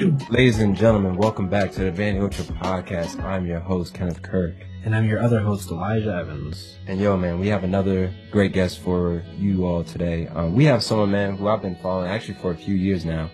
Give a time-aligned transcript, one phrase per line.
[0.00, 3.22] Ladies and gentlemen, welcome back to the Vanity Ultra Podcast.
[3.22, 4.54] I'm your host, Kenneth Kirk.
[4.82, 6.78] And I'm your other host, Elijah Evans.
[6.86, 10.26] And yo, man, we have another great guest for you all today.
[10.28, 13.30] Um, we have someone, man, who I've been following actually for a few years now.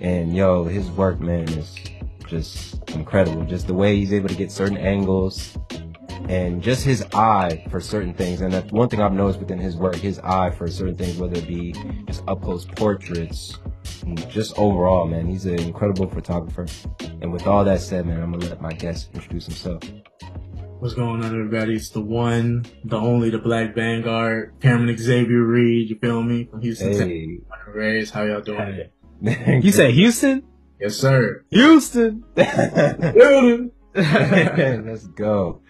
[0.00, 1.74] And yo, his work, man, is
[2.26, 3.46] just incredible.
[3.46, 5.56] Just the way he's able to get certain angles
[6.28, 8.42] and just his eye for certain things.
[8.42, 11.38] And that's one thing I've noticed within his work, his eye for certain things, whether
[11.38, 11.72] it be
[12.06, 13.56] just up close portraits,
[14.28, 16.66] just overall, man, he's an incredible photographer.
[17.20, 19.82] And with all that said, man, I'm gonna let my guest introduce himself.
[20.80, 21.74] What's going on, everybody?
[21.76, 25.88] It's the one, the only, the Black Vanguard, Cameron Xavier Reed.
[25.90, 26.44] You feel me?
[26.50, 27.38] From Houston, Hey.
[27.72, 28.10] Texas.
[28.10, 28.90] How y'all doing?
[29.22, 29.60] Hey.
[29.62, 30.42] You say Houston?
[30.80, 31.44] Yes, sir.
[31.50, 32.24] Houston.
[32.34, 33.70] Building.
[33.94, 35.60] Let's go.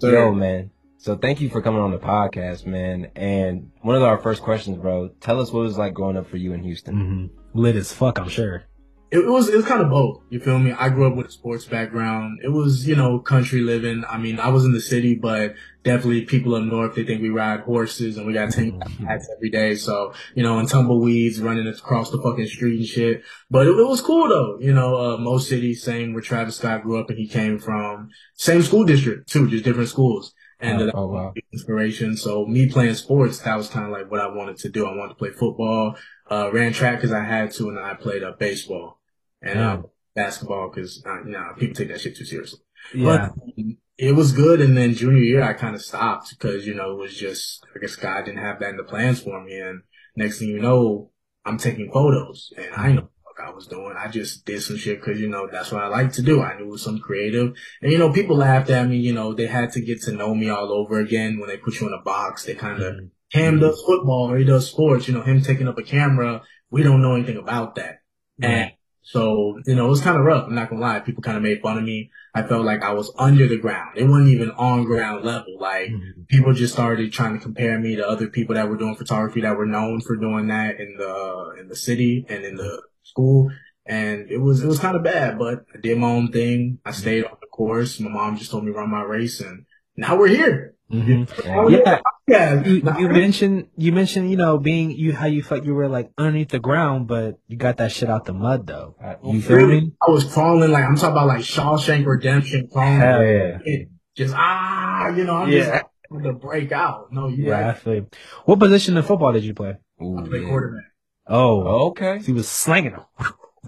[0.00, 0.12] Sir.
[0.12, 0.70] Yo, man.
[1.00, 3.12] So thank you for coming on the podcast, man.
[3.14, 6.28] And one of our first questions, bro, tell us what it was like growing up
[6.28, 7.30] for you in Houston.
[7.52, 8.64] hmm Lit as fuck, I'm sure.
[9.10, 10.22] It, it was it was kind of both.
[10.28, 10.72] You feel me?
[10.72, 12.40] I grew up with a sports background.
[12.44, 14.04] It was you know country living.
[14.08, 17.30] I mean, I was in the city, but definitely people up north they think we
[17.30, 19.76] ride horses and we got ten hats every day.
[19.76, 23.22] So you know, and tumbleweeds running across the fucking street and shit.
[23.50, 24.58] But it, it was cool though.
[24.60, 28.10] You know, uh, Missouri City, same where Travis Scott grew up and he came from,
[28.34, 30.34] same school district too, just different schools.
[30.60, 31.34] And Oh, oh, wow.
[31.52, 32.16] inspiration.
[32.16, 34.86] So me playing sports, that was kind of like what I wanted to do.
[34.86, 35.96] I wanted to play football,
[36.30, 39.00] uh, ran track because I had to, and I played uh, baseball
[39.40, 39.82] and uh,
[40.16, 42.60] basketball because uh, you know people take that shit too seriously.
[42.92, 43.30] Yeah.
[43.46, 43.64] But
[43.98, 44.60] it was good.
[44.60, 47.80] And then junior year, I kind of stopped because, you know, it was just, I
[47.80, 49.58] guess God didn't have that in the plans for me.
[49.58, 49.82] And
[50.16, 51.10] next thing you know,
[51.44, 53.94] I'm taking photos and I know what I was doing.
[53.98, 56.42] I just did some shit because, you know, that's what I like to do.
[56.42, 57.54] I knew it was something creative.
[57.82, 58.96] And, you know, people laughed at me.
[58.96, 61.80] You know, they had to get to know me all over again when they put
[61.80, 62.44] you in a box.
[62.44, 62.96] They kind of.
[63.32, 66.42] Cam does football or he does sports, you know, him taking up a camera.
[66.70, 68.00] We don't know anything about that.
[68.40, 68.72] And
[69.02, 70.46] so, you know, it was kind of rough.
[70.46, 71.00] I'm not gonna lie.
[71.00, 72.10] People kind of made fun of me.
[72.34, 73.96] I felt like I was under the ground.
[73.96, 75.58] It wasn't even on ground level.
[75.58, 76.26] Like Mhm.
[76.28, 79.56] people just started trying to compare me to other people that were doing photography that
[79.56, 83.50] were known for doing that in the, in the city and in the school.
[83.86, 86.78] And it was, it was kind of bad, but I did my own thing.
[86.84, 87.98] I stayed on the course.
[88.00, 89.64] My mom just told me run my race and
[89.96, 90.74] now we're here.
[90.92, 91.28] Mhm.
[91.46, 92.00] Now we're Yeah.
[92.26, 92.64] Yeah.
[92.64, 96.10] You, you mentioned you mentioned you know being you how you felt you were like
[96.18, 98.94] underneath the ground, but you got that shit out the mud though.
[99.24, 99.80] You feel Really?
[99.82, 99.92] me?
[100.06, 103.00] I was crawling like I'm talking about like Shawshank Redemption crawling.
[103.00, 103.58] Hell yeah.
[103.64, 105.58] It just ah, you know, I'm Yeah.
[105.58, 107.12] just like, to break out.
[107.12, 107.78] No, you Yeah, I right.
[107.78, 107.94] feel.
[107.94, 108.06] you.
[108.46, 109.76] What position in football did you play?
[110.02, 110.48] Ooh, I play yeah.
[110.48, 110.84] quarterback.
[111.28, 112.18] Oh, Okay.
[112.20, 113.04] he was slanging them.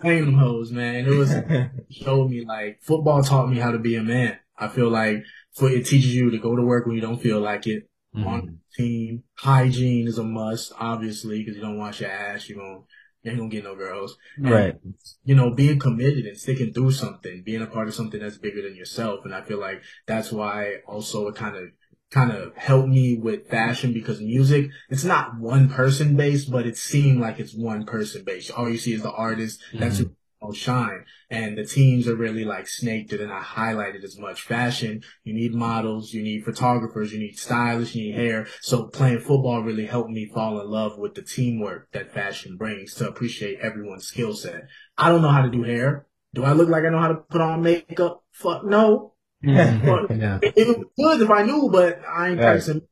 [0.01, 1.07] Playing them hoes, man.
[1.07, 1.33] It was
[1.91, 4.39] showed me like football taught me how to be a man.
[4.59, 7.41] I feel like foot it teaches you to go to work when you don't feel
[7.41, 7.89] like it.
[8.15, 8.27] Mm-hmm.
[8.27, 12.57] On the team, hygiene is a must, obviously, because you don't wash your ass, you
[12.57, 12.85] don't
[13.23, 14.17] you ain't gonna get no girls.
[14.37, 14.77] And, Right.
[15.25, 18.63] You know, being committed and sticking through something, being a part of something that's bigger
[18.63, 21.65] than yourself, and I feel like that's why also it kind of
[22.11, 26.77] kind of helped me with fashion because music it's not one person based, but it
[26.77, 28.51] seemed like it's one person based.
[28.51, 29.63] All you see is the artist.
[29.73, 30.09] That's mm-hmm.
[30.41, 31.05] who will shine.
[31.29, 34.43] And the teams are really like snaked it and not highlighted as much.
[34.43, 38.47] Fashion, you need models, you need photographers, you need stylists, you need hair.
[38.61, 42.95] So playing football really helped me fall in love with the teamwork that fashion brings
[42.95, 44.63] to appreciate everyone's skill set.
[44.99, 46.07] I don't know how to do hair.
[46.35, 48.25] Do I look like I know how to put on makeup?
[48.33, 49.15] Fuck no.
[49.45, 50.21] Mhm.
[50.21, 50.39] yeah.
[50.43, 52.45] It, it was good if I knew, but I ain't Right.
[52.47, 52.83] practicing.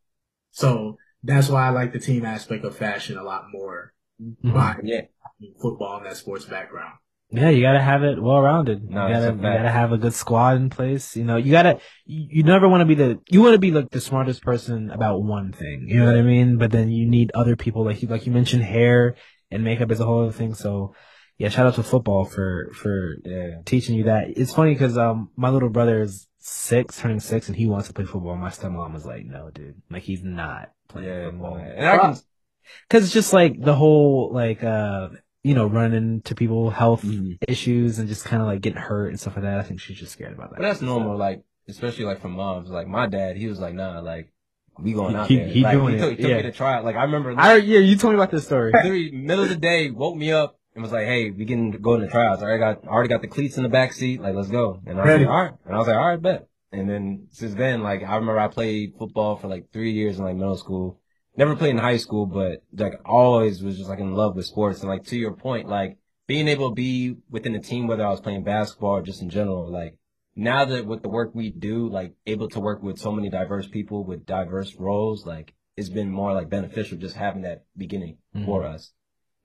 [0.53, 3.93] So that's why I like the team aspect of fashion a lot more.
[4.23, 4.53] Mhm.
[4.55, 5.03] By Yeah.
[5.61, 6.95] football and that sports background.
[7.31, 8.89] Yeah, you gotta have it well rounded.
[8.89, 11.15] No, you it's gotta you gotta have a good squad in place.
[11.15, 13.71] You know, you gotta you, you never want to be the you want to be
[13.71, 15.85] like the smartest person about one thing.
[15.89, 16.57] You know what I mean?
[16.57, 19.17] But then you need other people like you like you mentioned hair
[19.51, 20.55] and makeup is a whole other thing.
[20.55, 20.95] So
[21.37, 23.61] yeah, shout out to football for for Yeah.
[23.67, 24.29] teaching you that.
[24.31, 27.95] It's funny because um my little brother is six, turning six, and he wants to
[27.95, 28.37] play football.
[28.37, 31.57] My stepmom was like, no, dude, like he's not playing Yeah, football.
[31.57, 31.73] man.
[31.77, 32.17] And I can,
[32.91, 35.09] Cause it's just like the whole like uh
[35.43, 37.39] you know running to people health Mhm.
[37.49, 39.59] issues and just kind of like getting hurt and stuff like that.
[39.59, 40.57] I think she's just scared about that.
[40.59, 42.69] but that's normal, like, especially like for moms.
[42.69, 44.33] Like my dad, he was like, nah, like,
[44.79, 45.47] we going out He- there.
[45.49, 46.37] he like, doing he took, it, he took yeah.
[46.39, 46.85] me to try it.
[46.85, 48.73] Like I remember, I yeah, you told me about this story.
[48.75, 51.95] literally middle of the day, woke me up and was like, "Hey, we can go
[51.95, 52.41] in the tryouts.
[52.41, 54.21] I already got, I already got the cleats in the back seat.
[54.21, 55.25] Like, let's go." And I was Ready.
[55.25, 58.03] like, "All right." And I was like, "All right, bet." And then since then, like,
[58.03, 61.01] I remember I played football for like three years in like middle school.
[61.37, 64.81] Never played in high school, but like always was just like in love with sports.
[64.81, 68.11] And like to your point, like being able to be within the team, whether I
[68.11, 69.97] was playing basketball or just in general, like
[70.37, 73.67] now that with the work we do, like able to work with so many diverse
[73.67, 78.65] people with diverse roles, like it's been more like beneficial just having that beginning for
[78.65, 78.93] us.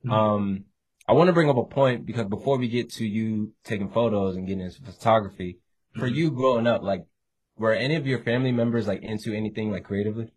[0.04, 0.12] Mhm.
[0.12, 0.64] Um,
[1.06, 4.36] I want to bring up a point because before we get to you taking photos
[4.36, 5.58] and getting into photography,
[5.94, 6.14] for Mhm.
[6.14, 7.04] you growing up, like,
[7.56, 10.32] were any of your family members like into anything like creatively?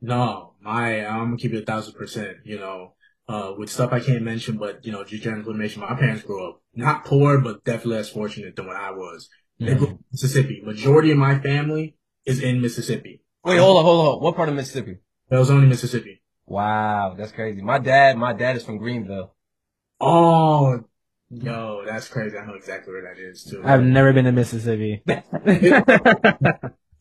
[0.00, 2.38] No, my I'm gonna keep it a thousand percent.
[2.44, 2.94] You know,
[3.28, 5.80] uh, with stuff I can't mention, but you know, just general information.
[5.80, 9.30] My parents grew up not poor, but definitely less fortunate than what I was.
[9.58, 10.60] They grew up in Mississippi.
[10.64, 11.96] Majority of my family
[12.26, 13.22] is in Mississippi.
[13.44, 14.22] Wait, hold on, hold on.
[14.22, 14.98] What part of Mississippi?
[15.30, 16.22] That was only Mississippi.
[16.46, 17.62] Wow, that's crazy.
[17.62, 19.34] My dad, my dad is from Greenville.
[20.00, 20.84] Oh,
[21.30, 22.36] yo, that's crazy.
[22.36, 23.62] I know exactly where that is too.
[23.64, 25.02] I've never been to Mississippi.
[25.08, 25.22] I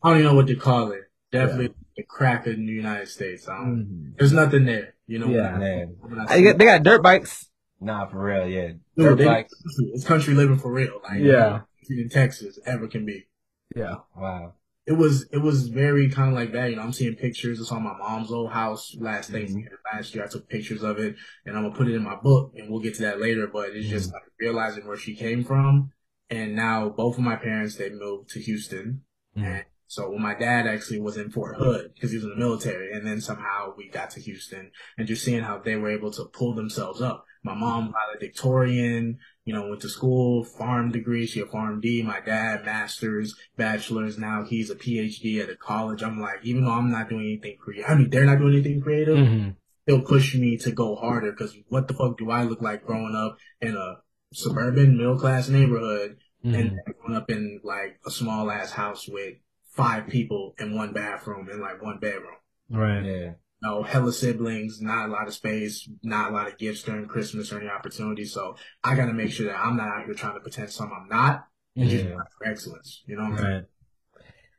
[0.04, 1.02] don't even know what to call it.
[1.32, 3.46] Definitely the crack in the United States.
[3.46, 4.18] Don't, Mhm.
[4.18, 4.94] There's nothing there.
[5.08, 5.28] You know.
[5.28, 5.56] Yeah.
[5.56, 5.96] I, Man,
[6.30, 7.50] I I get- they got dirt bikes.
[7.82, 8.68] nah, for real, yeah.
[8.70, 9.54] Dude, Dirt they- bikes.
[9.94, 11.02] it's country living for real.
[11.04, 11.62] Like Yeah.
[11.90, 13.28] in Texas ever can be.
[13.76, 13.96] Yeah.
[14.16, 14.54] Wow.
[14.86, 16.70] It was it was very kind of like that.
[16.70, 17.60] You know, I'm seeing pictures.
[17.60, 19.34] It's on my mom's old house last Mhm.
[19.34, 20.26] Thanksgiving last year.
[20.26, 21.16] I took pictures of it,
[21.46, 23.48] and I'm gonna put it in my book, and we'll get to that later.
[23.48, 25.92] But it's just like realizing where she came from,
[26.30, 29.04] and now both of my parents they moved to Houston,
[29.38, 29.44] Mhm.
[29.44, 32.36] and so when my dad actually was in Fort Hood because he was in the
[32.36, 36.12] military, and then somehow we got to Houston, and just seeing how they were able
[36.12, 37.26] to pull themselves up.
[37.46, 42.02] My mom valedictorian, you know, went to school, pharm degree, she a Pharm D.
[42.02, 44.18] My dad, master's, bachelor's.
[44.18, 46.02] Now he's a PhD at a college.
[46.02, 48.82] I'm like, even though I'm not doing anything creative, I mean, they're not doing anything
[48.82, 49.18] creative.
[49.18, 49.56] Mhm.
[49.86, 53.16] They'll push me to go harder because what the fuck do I look like growing
[53.16, 53.98] up in a
[54.32, 56.56] suburban middle class neighborhood Mhm.
[56.60, 59.36] and growing up in like a small ass house with
[59.76, 62.38] five people in one bathroom and like one bedroom.
[62.70, 63.04] Right.
[63.04, 63.34] Yeah.
[63.64, 67.52] No, hella siblings, not a lot of space, not a lot of gifts during Christmas
[67.54, 68.26] or any opportunity.
[68.26, 71.08] So I gotta make sure that I'm not out here trying to pretend something I'm
[71.08, 72.00] not and Yeah.
[72.00, 73.04] strive for excellence.
[73.08, 73.66] You know what I'm saying?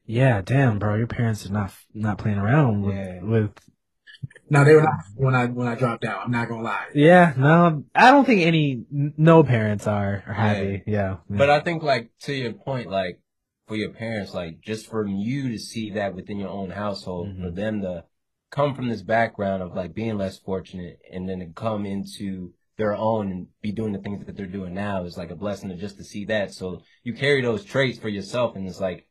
[0.06, 0.94] Yeah, damn, bro.
[0.96, 3.22] Your parents are not not playing around with, Yeah.
[3.22, 3.50] with.
[4.48, 6.22] Now they were not when I when I dropped out.
[6.24, 6.86] I'm not gonna lie.
[6.94, 10.82] Yeah, no, I don't think any no parents are, are happy.
[10.86, 13.20] Yeah, But I think like to your point, like
[13.68, 17.50] for your parents, like just for you to see that within your own household, for
[17.50, 17.54] Mhm.
[17.54, 18.04] them to
[18.54, 22.94] come from this background of like being less fortunate and then to come into their
[22.94, 25.76] own and be doing the things that they're doing now is like a blessing to
[25.76, 26.52] just to see that.
[26.52, 29.08] So you carry those traits for yourself and it's like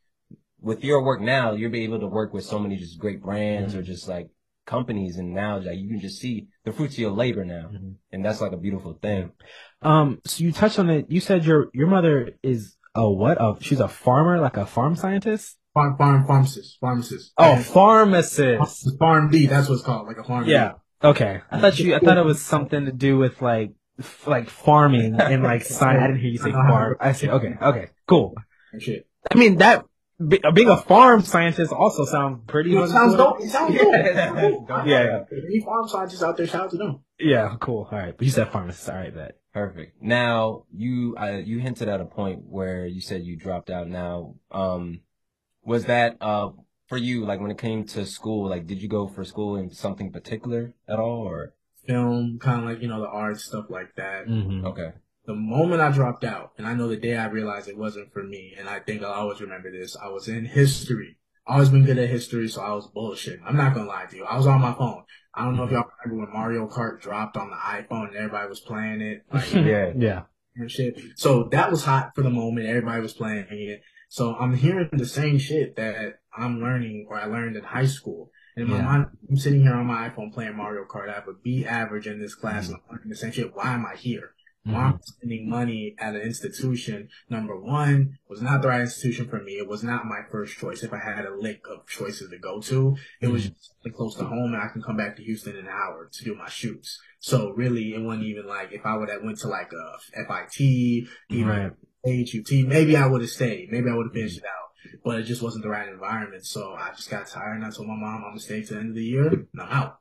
[0.62, 3.76] with your work now, you'll be able to work with so many just great brands
[3.76, 4.30] or just like
[4.66, 7.70] companies and now like you can just see the fruits of your labor now.
[7.70, 7.96] Mhm.
[8.14, 9.32] And that's like a beautiful thing.
[9.82, 11.12] Um, so you touched on it.
[11.12, 13.42] You said your your mother is a what?
[13.42, 15.58] A, she's a farmer, like a farm scientist.
[15.74, 17.34] Farm farm pharmacist, pharmacist.
[17.38, 18.88] Oh, And pharmacist.
[19.00, 19.48] Pharm D.
[19.48, 20.46] That's what it's called, like a farm.
[20.48, 20.74] Yeah.
[21.04, 21.42] Okay.
[21.52, 21.96] I thought you.
[21.96, 26.04] I thought it was something to do with like f- like farming and like science.
[26.04, 26.96] I didn't hear you say farm.
[27.00, 27.30] I see.
[27.30, 27.56] Okay.
[27.62, 27.88] Okay.
[28.08, 28.36] Cool.
[28.80, 29.08] Shit.
[29.32, 29.84] I mean that
[30.26, 32.76] be- being a farm scientist also sounds pretty.
[32.76, 33.42] It sounds dope.
[33.42, 33.94] It sounds dope.
[33.94, 34.86] Yeah.
[34.86, 35.24] Yeah.
[35.32, 37.00] Any farm scientists out there, shout out to them.
[37.20, 37.56] Yeah.
[37.60, 37.88] Cool.
[37.92, 38.16] All right.
[38.16, 38.90] But you said pharmacist.
[38.90, 39.14] All right.
[39.14, 39.38] Bet.
[39.54, 40.02] Perfect.
[40.02, 43.88] Now you uh, you hinted at a point where you said you dropped out.
[43.88, 45.02] Now, um,
[45.66, 46.50] was that uh
[46.88, 48.50] for you like when it came to school?
[48.50, 51.54] Like, did you go for school in something particular at all, or
[51.88, 54.28] Film, kind of like you know the arts stuff like that.
[54.28, 54.66] Mm-hmm.
[54.68, 54.92] okay?
[55.26, 58.24] the moment I dropped out, and I know the day I realized it wasn't for
[58.24, 61.18] me, and I think I'll always remember this, I was in history.
[61.46, 63.40] Always been good at history, so I was bullshit.
[63.46, 64.24] I'm not gonna lie to you.
[64.26, 65.04] I was on my phone.
[65.34, 68.48] I don't know if y'all remember when Mario Kart dropped on the iPhone and everybody
[68.48, 69.24] was playing it.
[69.34, 69.92] Like, Yeah.
[69.98, 70.22] Yeah.
[70.56, 71.00] and shit.
[71.16, 72.68] So that was hot for the moment.
[72.68, 73.82] Everybody was playing it.
[74.14, 78.30] So I'm hearing the same shit that I'm learning or I learned in high school.
[78.56, 78.86] And in my Yeah.
[78.86, 81.10] mind, I'm sitting here on my iPhone playing Mario Kart.
[81.10, 83.56] I have a B average in this class and I'm learning the same shit.
[83.56, 84.36] Why am I here?
[84.66, 84.86] Why Mm-hmm.
[84.86, 87.10] am I spending money at an institution?
[87.28, 89.54] Number one, was not the right institution for me.
[89.54, 90.84] It was not my first choice.
[90.84, 93.54] If I had a lick of choices to go to, it was Mm-hmm.
[93.56, 96.24] just close to home and I can come back to Houston in an hour to
[96.24, 97.00] do my shoots.
[97.20, 99.86] So really, it wasn't even like if I would have went to like a
[100.28, 100.60] FIT,
[101.32, 101.72] even Right.
[102.06, 103.72] HUT, maybe I would have stayed.
[103.72, 105.00] Maybe I would have finished it out.
[105.04, 106.46] But it just wasn't the right environment.
[106.46, 108.80] So I just got tired and I told my mom I'm gonna stay to the
[108.80, 110.00] end of the year and I'm out.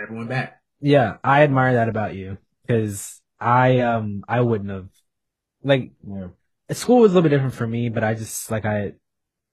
[0.00, 0.60] Everyone back.
[0.80, 1.16] Yeah.
[1.24, 4.88] I admire that about you because I um I wouldn't have
[5.62, 6.28] like Yeah.
[6.72, 8.92] school was a little bit different for me, but I just like I,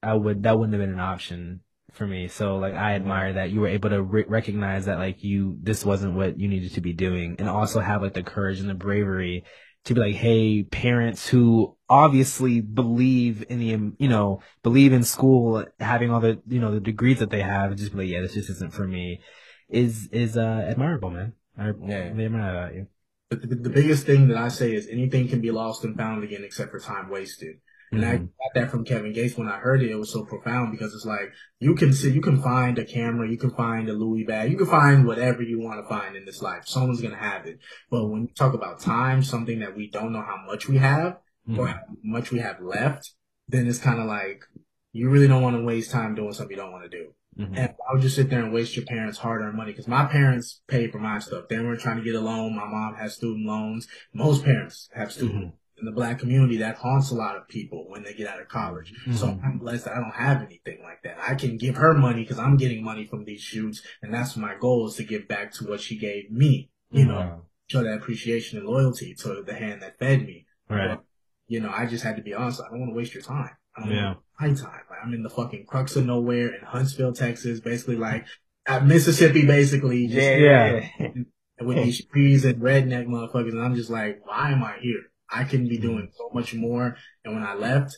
[0.02, 1.62] I would that wouldn't have been an option
[1.94, 2.28] for me.
[2.28, 5.86] So like I admire that you were able to re- recognize that like you this
[5.86, 8.74] wasn't what you needed to be doing, and also have like the courage and the
[8.74, 9.46] bravery
[9.86, 15.66] to be like, hey, parents who obviously believe in the you know believe in school
[15.80, 18.22] having all the you know the degrees that they have, and just be like, yeah,
[18.22, 19.22] this just isn't for me,
[19.70, 21.34] is is uh admirable, man.
[21.58, 22.10] I Yeah.
[22.12, 22.88] really admire that about you.
[23.30, 26.24] But the, the biggest thing that I say is anything can be lost and found
[26.24, 27.58] again except for time wasted.
[27.96, 28.30] And I Mhm.
[28.38, 29.92] got that from Kevin Gates when I heard it.
[29.92, 33.30] It was so profound because it's like you can see, you can find a camera,
[33.30, 36.26] you can find a Louis bag, you can find whatever you want to find in
[36.26, 36.64] this life.
[36.66, 37.60] Someone's gonna have it.
[37.90, 41.20] But when you talk about time, something that we don't know how much we have
[41.48, 41.74] or Mhm.
[41.74, 43.14] how much we have left,
[43.48, 44.44] then it's kind of like
[44.92, 47.14] you really don't want to waste time doing something you don't want to do.
[47.38, 47.58] Mhm.
[47.58, 50.62] And I would just sit there and waste your parents' hard-earned money because my parents
[50.68, 51.48] paid for my stuff.
[51.50, 52.56] They weren't trying to get a loan.
[52.56, 53.88] My mom has student loans.
[54.14, 55.54] Most parents have student Mhm.
[55.80, 58.48] In the black community, that haunts a lot of people when they get out of
[58.48, 58.94] college.
[59.14, 59.44] So Mhm.
[59.44, 61.18] I'm blessed that I don't have anything like that.
[61.20, 64.56] I can give her money because I'm getting money from these shoots, and that's my
[64.60, 66.70] goal is to give back to what she gave me.
[66.92, 67.46] You know, Wow.
[67.68, 70.46] show that appreciation and loyalty to the hand that fed me.
[70.70, 71.00] Right.
[71.48, 72.62] You know, I just had to be honest.
[72.62, 73.50] I don't want to waste your time.
[73.76, 74.14] I don't Yeah.
[74.40, 74.82] my time.
[74.90, 78.26] Like, I'm in the fucking crux of nowhere in Huntsville, Texas, basically like
[78.68, 80.08] at Mississippi, basically.
[80.08, 80.88] Just Yeah.
[81.62, 85.02] with these trees and redneck motherfuckers, and I'm just like, why am I here?
[85.30, 86.96] I can be doing so much more.
[87.24, 87.98] And when I left,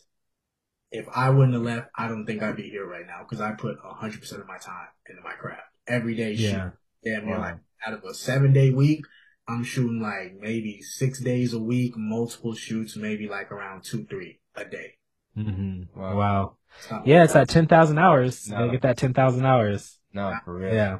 [0.91, 3.51] if I wouldn't have left, I don't think I'd be here right now because I
[3.53, 5.63] put 100% of my time into my craft.
[5.87, 6.49] Every day Yeah.
[6.51, 6.71] shoot.
[7.03, 7.39] Yeah, man, Wow.
[7.39, 9.01] like out of a seven day week,
[9.47, 14.39] I'm shooting like maybe six days a week, multiple shoots, maybe like around two, three
[14.55, 14.95] a day.
[15.37, 15.99] Mm-hmm.
[15.99, 16.17] Wow.
[16.17, 16.57] Wow.
[16.77, 18.47] It's not- Yeah, it's that 10,000 hours.
[18.47, 18.59] You No.
[18.59, 19.99] gotta get that 10,000 hours.
[20.13, 20.73] No, for real.
[20.73, 20.99] Yeah.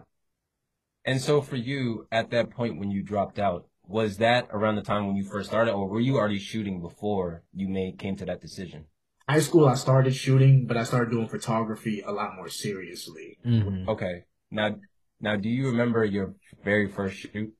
[1.05, 4.82] And so for you, at that point when you dropped out, was that around the
[4.82, 8.25] time when you first started, or were you already shooting before you made came to
[8.25, 8.86] that decision?
[9.27, 13.39] High school, I started shooting, but I started doing photography a lot more seriously.
[13.46, 13.89] Mm-hmm.
[13.89, 14.25] Okay.
[14.51, 14.75] Now,
[15.20, 17.54] now, do you remember your very first shoot?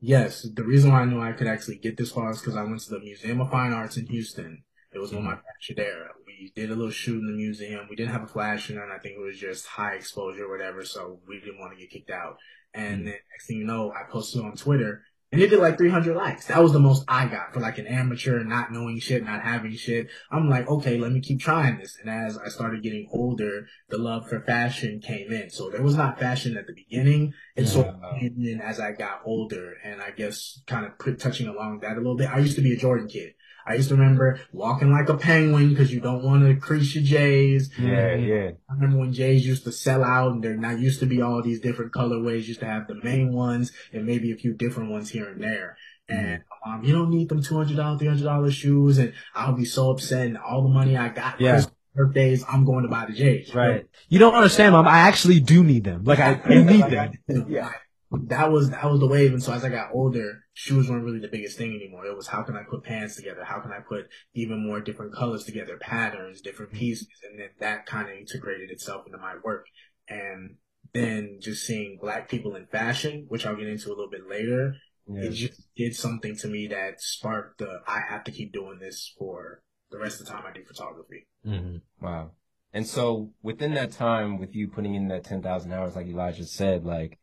[0.00, 2.62] Yes, the reason why I knew I could actually get this far is because I
[2.62, 4.62] went to the Museum of Fine Arts in Houston.
[4.92, 6.10] It was when my passion there.
[6.26, 7.86] We did a little shoot in the museum.
[7.90, 10.44] We didn't have a flash in there, and I think it was just high exposure
[10.44, 12.38] or whatever, so we didn't want to get kicked out.
[12.72, 16.16] And then next thing you know, I posted on Twitter, and it did like 300
[16.16, 16.46] likes.
[16.46, 19.76] That was the most I got for like an amateur, not knowing shit, not having
[19.76, 20.08] shit.
[20.30, 21.98] I'm like, okay, let me keep trying this.
[22.00, 25.50] And as I started getting older, the love for fashion came in.
[25.50, 27.34] So there was not fashion at the beginning.
[27.56, 28.20] It sort of Yeah.
[28.20, 31.94] came in as I got older, and I guess kind of put, touching along that
[31.94, 32.30] a little bit.
[32.32, 33.34] I used to be a Jordan kid.
[33.68, 37.04] I used to remember walking like a penguin because you don't want to crease your
[37.04, 37.70] J's.
[37.78, 38.26] Yeah, Mhm.
[38.28, 38.50] yeah.
[38.70, 41.42] I remember when J's used to sell out and there not used to be all
[41.42, 42.46] these different colorways.
[42.48, 45.76] Used to have the main ones and maybe a few different ones here and there.
[46.08, 49.52] And um, you don't need them two hundred dollar, three hundred dollar shoes, and I'll
[49.52, 50.26] be so upset.
[50.26, 51.52] And all the money I got, Yeah.
[51.52, 53.54] Christmas, birthdays, I'm going to buy the J's.
[53.54, 53.86] Right.
[54.08, 54.88] You don't understand, mom.
[54.88, 56.04] I actually do need them.
[56.04, 57.12] Like, I, I need them.
[57.48, 57.70] Yeah.
[58.10, 61.20] That was that was the wave, and so as I got older, shoes weren't really
[61.20, 62.04] the biggest thing anymore.
[62.04, 63.44] It was how can I put pants together?
[63.44, 67.86] How can I put even more different colors together, patterns, different pieces, and then that
[67.86, 69.66] kind of integrated itself into my work.
[70.08, 70.56] And
[70.92, 74.74] then just seeing black people in fashion, which I'll get into a little bit later,
[75.06, 75.26] yeah.
[75.26, 79.14] it just did something to me that sparked the I have to keep doing this
[79.16, 79.62] for
[79.92, 81.28] the rest of the time I do photography.
[81.46, 82.04] Mm-hmm.
[82.04, 82.32] Wow.
[82.72, 86.84] And so within that time, with you putting in that 10,000 hours, like Elijah said,
[86.84, 87.20] like,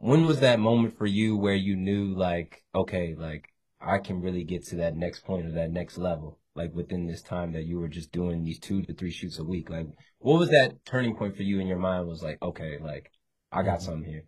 [0.00, 3.44] when was that moment for you where you knew, like, okay, like,
[3.80, 6.38] I can really get to that next point or that next level?
[6.54, 9.44] Like, within this time that you were just doing these two to three shoots a
[9.44, 9.68] week?
[9.68, 9.86] Like,
[10.18, 13.12] what was that turning point for you in your mind was like, okay, like,
[13.52, 13.84] I got mm-hmm.
[13.84, 14.24] something here?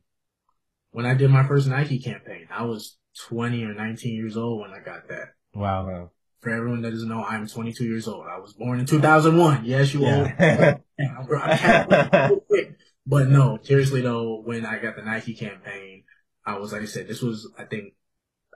[0.90, 2.98] When I did my first Nike campaign, I was
[3.28, 5.28] 20 or 19 years old when I got that.
[5.54, 5.86] Wow.
[5.86, 6.10] Wow.
[6.40, 8.26] For everyone that doesn't know, I'm 22 years old.
[8.30, 9.64] I was born in 2001.
[9.64, 10.18] Yes, you Yeah.
[10.18, 10.26] old.
[10.38, 12.76] I'm- I can't- real quick.
[13.06, 16.04] But no, seriously though, when I got the Nike campaign,
[16.44, 17.94] I was like I said, this was I think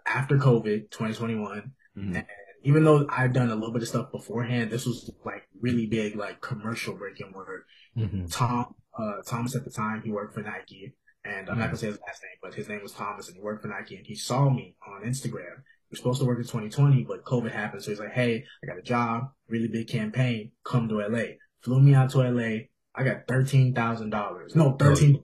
[0.07, 1.73] after COVID, 2021.
[1.97, 2.27] Mhm.
[2.63, 6.17] Even though I've done a little bit of stuff beforehand, this was like really big,
[6.17, 7.65] like commercial breaking work.
[7.97, 8.27] Mm-hmm.
[8.27, 11.87] Tom, uh, Thomas at the time, he worked for Nike, and I'm not gonna say
[11.87, 14.15] his last name, but his name was Thomas, and he worked for Nike, and he
[14.17, 15.63] saw me on Instagram.
[15.91, 18.67] We were supposed to work in 2020, but COVID happened, so he's like, "Hey, I
[18.67, 22.67] got a job, really big campaign, come to LA." Flew me out to LA.
[22.97, 24.55] I got thirteen thousand dollars.
[24.57, 25.23] No, thirteen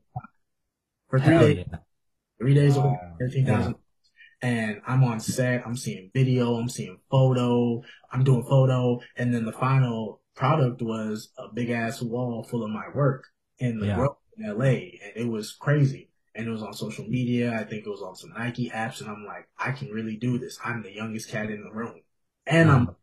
[1.08, 1.64] for three Hell days.
[1.70, 1.78] yeah.
[2.38, 2.98] Three days, Wow.
[3.18, 3.74] thirteen thousand.
[4.42, 5.64] And I'm on set.
[5.64, 6.54] I'm seeing video.
[6.56, 7.82] I'm seeing photo.
[8.10, 12.70] I'm doing photo, and then the final product was a big ass wall full of
[12.70, 13.26] my work
[13.58, 13.96] in the Yeah.
[13.96, 16.10] grove in LA, and it was crazy.
[16.34, 17.52] And it was on social media.
[17.52, 20.38] I think it was on some Nike apps, and I'm like, I can really do
[20.38, 20.58] this.
[20.64, 22.00] I'm the youngest cat in the room,
[22.46, 22.96] and I'm,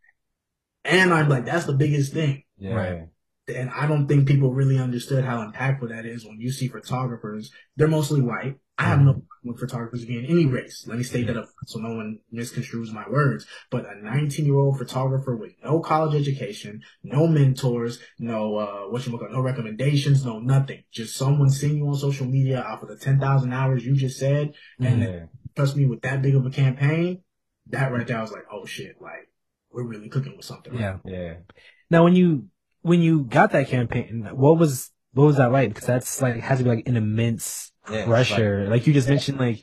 [0.84, 2.44] and I'm like, that's the biggest thing.
[2.58, 2.74] Yeah.
[2.74, 3.08] Right.
[3.50, 7.52] And I don't think people really understood how impactful that is when you see photographers.
[7.76, 8.56] They're mostly white.
[8.78, 10.86] I have no problem with photographers being any race.
[10.88, 13.46] Let me state that up so no one misconstrues my words.
[13.70, 19.06] But a 19 year old photographer with no college education, no mentors, no, uh, what
[19.06, 20.84] you no recommendations, no nothing.
[20.94, 24.54] Just someone seeing you on social media off of the 10,000 hours you just said.
[24.80, 25.26] And Yeah.
[25.58, 27.24] trust me, with that big of a campaign,
[27.68, 29.28] that right there, I was like, oh shit, like,
[29.72, 30.74] we're really cooking with something.
[30.74, 31.00] Right?
[31.04, 31.12] Yeah.
[31.12, 31.34] Yeah.
[31.90, 32.48] Now, when you
[32.82, 35.70] when you got that campaign, what was what was that like?
[35.70, 38.68] Because that's like has to be like an immense Yeah, it's pressure.
[38.70, 39.62] Like, you just mentioned, like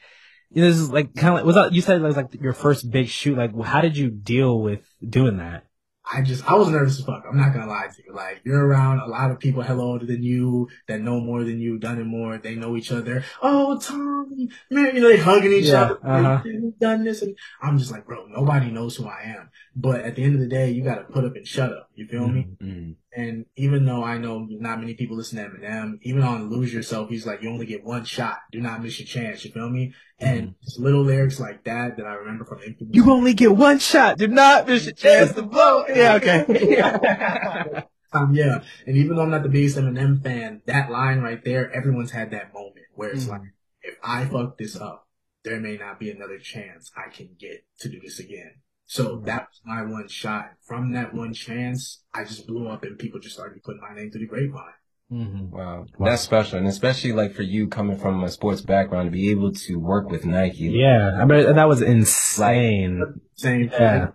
[0.51, 2.35] you know, this is like kind of like was that you said it was like
[2.41, 3.37] your first big shoot.
[3.37, 5.65] Like, how did you deal with doing that?
[6.09, 7.25] I just I was nervous as fuck.
[7.29, 8.15] I'm not gonna lie to you.
[8.15, 11.59] Like you're around a lot of people hello older than you that know more than
[11.59, 12.39] you, done it more.
[12.39, 13.25] They know each other.
[13.43, 15.99] Oh, Tom, man, you know they hugging each Yeah, other.
[16.09, 16.43] uh-huh.
[16.45, 19.51] They've done this, and I'm just like, bro, nobody knows who I am.
[19.75, 21.91] But at the end of the day, you gotta put up and shut up.
[21.97, 22.95] You feel me?
[23.17, 23.23] Mm.
[23.29, 27.09] And even though I know not many people listen to Eminem, even on Lose Yourself,
[27.09, 28.39] he's like, you only get one shot.
[28.53, 29.45] Do not miss your chance.
[29.45, 29.95] You feel me?
[30.19, 32.95] And just little lyrics like that that I remember from Infamous.
[32.95, 34.19] You only get one shot.
[34.19, 35.85] Do not miss your chance to blow.
[35.95, 36.15] Yeah.
[36.17, 37.83] Okay.
[38.13, 38.63] Um, yeah.
[38.87, 42.31] And even though I'm not the biggest Eminem fan, that line right there, everyone's had
[42.31, 43.31] that moment where it's Mhm.
[43.31, 43.41] like,
[43.83, 45.07] if I fuck this up,
[45.45, 48.53] there may not be another chance I can get to do this again.
[48.87, 50.53] So that was my one shot.
[50.63, 54.11] From that one chance, I just blew up and people just started putting my name
[54.11, 54.73] through the grapevine.
[55.09, 55.87] hmm Wow.
[55.99, 56.07] Wow.
[56.07, 56.59] That's special.
[56.59, 60.11] And especially like for you coming from a sports background to be able to work
[60.11, 60.65] with Nike.
[60.65, 61.19] Yeah.
[61.21, 63.21] I mean, that was insane.
[63.35, 64.09] Same Yeah.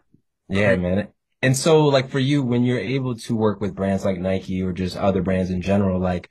[0.49, 1.09] Yeah, man.
[1.41, 4.73] And so like for you, when you're able to work with brands like Nike or
[4.73, 6.29] just other brands in general, like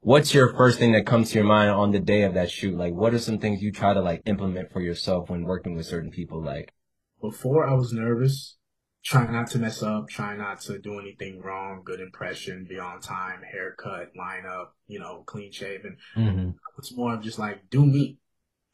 [0.00, 2.76] what's your first thing that comes to your mind on the day of that shoot?
[2.76, 5.86] Like what are some things you try to like implement for yourself when working with
[5.86, 6.42] certain people?
[6.42, 6.72] Like,
[7.20, 8.56] before I was nervous,
[9.04, 13.00] trying not to mess up, trying not to do anything wrong, good impression, be on
[13.00, 15.96] time, haircut, line up, you know, clean shaven.
[16.14, 18.18] hmm It's more of just like, do me.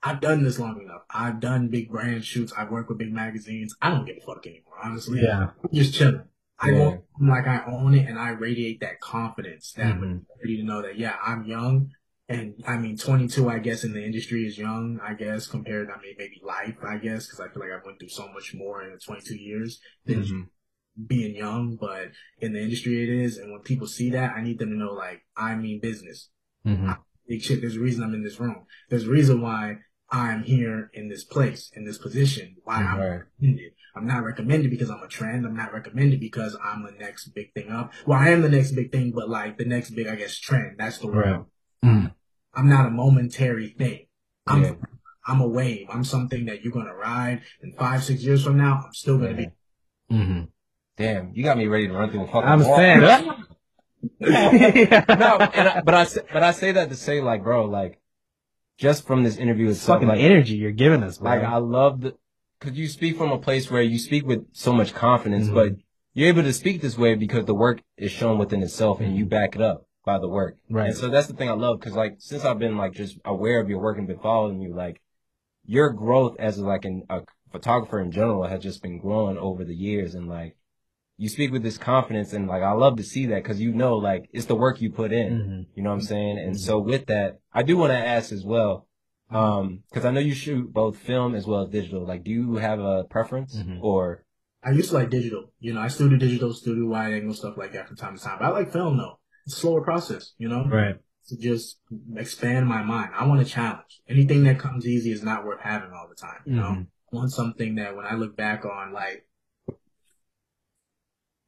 [0.03, 1.03] I've done this long enough.
[1.09, 2.53] I've done big brand shoots.
[2.57, 3.75] I've worked with big magazines.
[3.81, 5.23] I don't give a fuck anymore, honestly.
[5.23, 5.49] Yeah.
[5.63, 6.25] I'm just chilling.
[6.59, 6.79] I Yeah.
[6.79, 10.25] want like I own it and I radiate that confidence, that Mhm.
[10.29, 11.91] maturity to know that yeah, I'm young.
[12.29, 15.95] And I mean, 22, I guess, in the industry is young, I guess, compared to
[15.95, 18.55] I mean, maybe life, I guess, because I feel like I went through so much
[18.55, 20.47] more in the 22 years than Mhm.
[21.07, 21.77] being young.
[21.79, 23.37] But in the industry, it is.
[23.37, 26.31] And when people see that, I need them to know, like, I mean business.
[26.65, 26.93] hmm
[27.27, 27.61] Big shit.
[27.63, 28.67] There's a reason I'm in this room.
[28.91, 29.79] There's a reason why
[30.11, 33.23] I'm here in this place, in this position, why I'm Right.
[33.41, 33.73] recommended.
[33.97, 35.47] I'm not recommended because I'm a trend.
[35.47, 37.93] I'm not recommended because I'm the next big thing up.
[38.07, 40.77] Well, I am the next big thing, but like the next big, I guess, trend.
[40.79, 41.47] That's the word.
[41.85, 41.93] Right.
[41.95, 42.15] Mm.
[42.55, 44.07] I'm not a momentary thing.
[44.47, 44.73] I'm, Yeah.
[45.27, 45.87] I'm a wave.
[45.91, 47.43] I'm something that you're going to ride.
[47.63, 49.49] And five, six years from now, I'm still going to Yeah.
[50.11, 50.15] be.
[50.17, 50.41] hmm
[50.97, 52.77] Damn, you got me ready to run through the fucking I'm wall.
[52.77, 53.01] saying.
[54.21, 58.01] no, and I, but I say, but I say that to say like, bro, like,
[58.79, 61.31] just from this interview It's itself, fucking like, energy you're giving us, bro.
[61.31, 62.15] like I love the,
[62.61, 65.55] cause you speak from a place where you speak with so much confidence, Mhm.
[65.55, 65.73] but
[66.13, 69.25] you're able to speak this way because the work is shown within itself and you
[69.27, 70.57] back it up by the work.
[70.71, 70.89] right.
[70.89, 73.61] And so that's the thing I love because like since I've been like just aware
[73.61, 75.01] of your work and been following you, like
[75.65, 79.75] your growth as like an, a photographer in general has just been growing over the
[79.75, 80.57] years and like
[81.17, 83.97] you speak with this confidence and like I love to see that because you know
[83.97, 85.33] like it's the work you put in.
[85.33, 85.67] Mhm.
[85.77, 86.39] You know what I'm saying?
[86.39, 86.59] And Mhm.
[86.59, 88.87] so with that, I do want to ask as well,
[89.31, 92.05] um, because I know you shoot both film as well as digital.
[92.07, 93.79] Like, do you have a preference Mhm.
[93.81, 94.25] or?
[94.63, 95.53] I used to like digital.
[95.61, 98.17] You know, I still do digital, still do wide angle stuff like that from time
[98.17, 98.39] to time.
[98.41, 99.19] But I like film though.
[99.47, 100.65] It's a slower process, you know?
[100.67, 100.97] Right.
[101.29, 101.79] To just
[102.17, 103.11] expand my mind.
[103.15, 104.03] I want a challenge.
[104.09, 106.63] Anything that comes easy is not worth having all the time, you know?
[106.63, 106.87] Mhm.
[107.13, 109.27] I want something that when I look back on, like,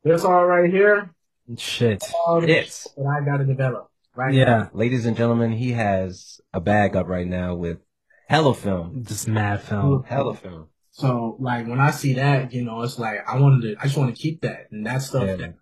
[0.05, 1.11] this all right here,
[1.57, 2.05] Shit.
[2.27, 3.91] all the It's shit that I gotta develop.
[4.15, 4.39] Right now.
[4.41, 4.69] Yeah.
[4.73, 7.79] ladies and gentlemen, he has a bag up right now with
[8.29, 10.05] hella film, Just mad film.
[10.05, 10.69] hella film.
[10.91, 13.99] So like when I see that, you know, it's like I wanted to, I just
[13.99, 15.37] want to keep that, and that stuff Yeah.
[15.37, 15.55] that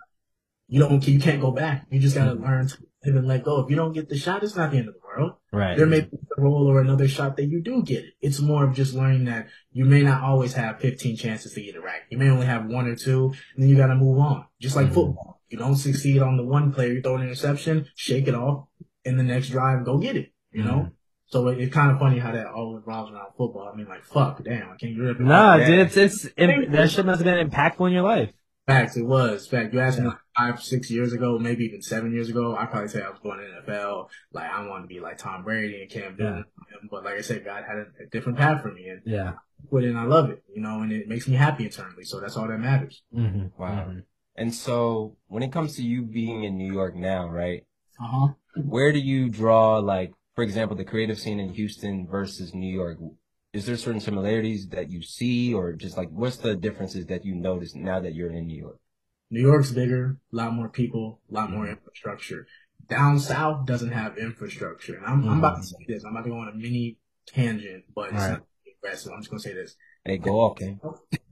[0.68, 1.86] you don't, you can't go back.
[1.90, 2.42] You just gotta Mhm.
[2.42, 3.60] learn to live and let go.
[3.62, 5.34] If you don't get the shot, it's not the end of the world.
[5.52, 5.76] Right.
[5.76, 8.14] There may be a role or another shot that you do get it.
[8.20, 11.74] It's more of just learning that you may not always have 15 chances to get
[11.76, 12.00] it right.
[12.10, 14.46] You may only have one or two, and then you gotta move on.
[14.60, 14.94] Just like Mhm.
[14.94, 15.40] football.
[15.50, 18.66] You don't succeed on the one player, you throw an interception, shake it off,
[19.04, 20.32] in the next drive, go get it.
[20.50, 20.74] You know.
[20.88, 20.92] Mhm.
[21.26, 23.68] So it, it's kind of funny how that all revolves around football.
[23.72, 25.22] I mean, like, fuck, damn, I can't rip it.
[25.22, 28.30] Nah, dude, it's it's it, that shit must have been impactful in your life.
[28.66, 29.46] Facts, it was.
[29.46, 32.70] Fact, you asked me like five, six years ago, maybe even seven years ago, I'd
[32.70, 34.08] probably say I was going to NFL.
[34.32, 36.44] Like, I want to be like Tom Brady and Cam Newton.
[36.90, 39.34] But like I said, God had a, a different path for me and Yeah.
[39.70, 42.04] quit it and I love it, you know, and it makes me happy internally.
[42.04, 43.02] So that's all that matters.
[43.16, 43.60] Mm-hmm.
[43.60, 43.92] Wow.
[44.36, 47.64] And so when it comes to you being in New York now, right?
[48.00, 48.28] Uh huh.
[48.56, 52.98] Where do you draw like, for example, the creative scene in Houston versus New York?
[53.52, 57.36] Is there certain similarities that you see or just like what's the differences that you
[57.36, 58.78] notice now that you're in New York?
[59.34, 62.46] New York's bigger, a lot more people, a lot more infrastructure.
[62.88, 64.94] Down south doesn't have infrastructure.
[64.94, 65.64] And I'm, I'm about to mm.
[65.64, 66.04] say this.
[66.04, 68.30] I'm about to go on a mini tangent, but it's Right.
[68.30, 68.46] not
[68.78, 69.10] aggressive.
[69.12, 69.74] I'm just going to say this.
[70.04, 70.78] Hey, go off, King.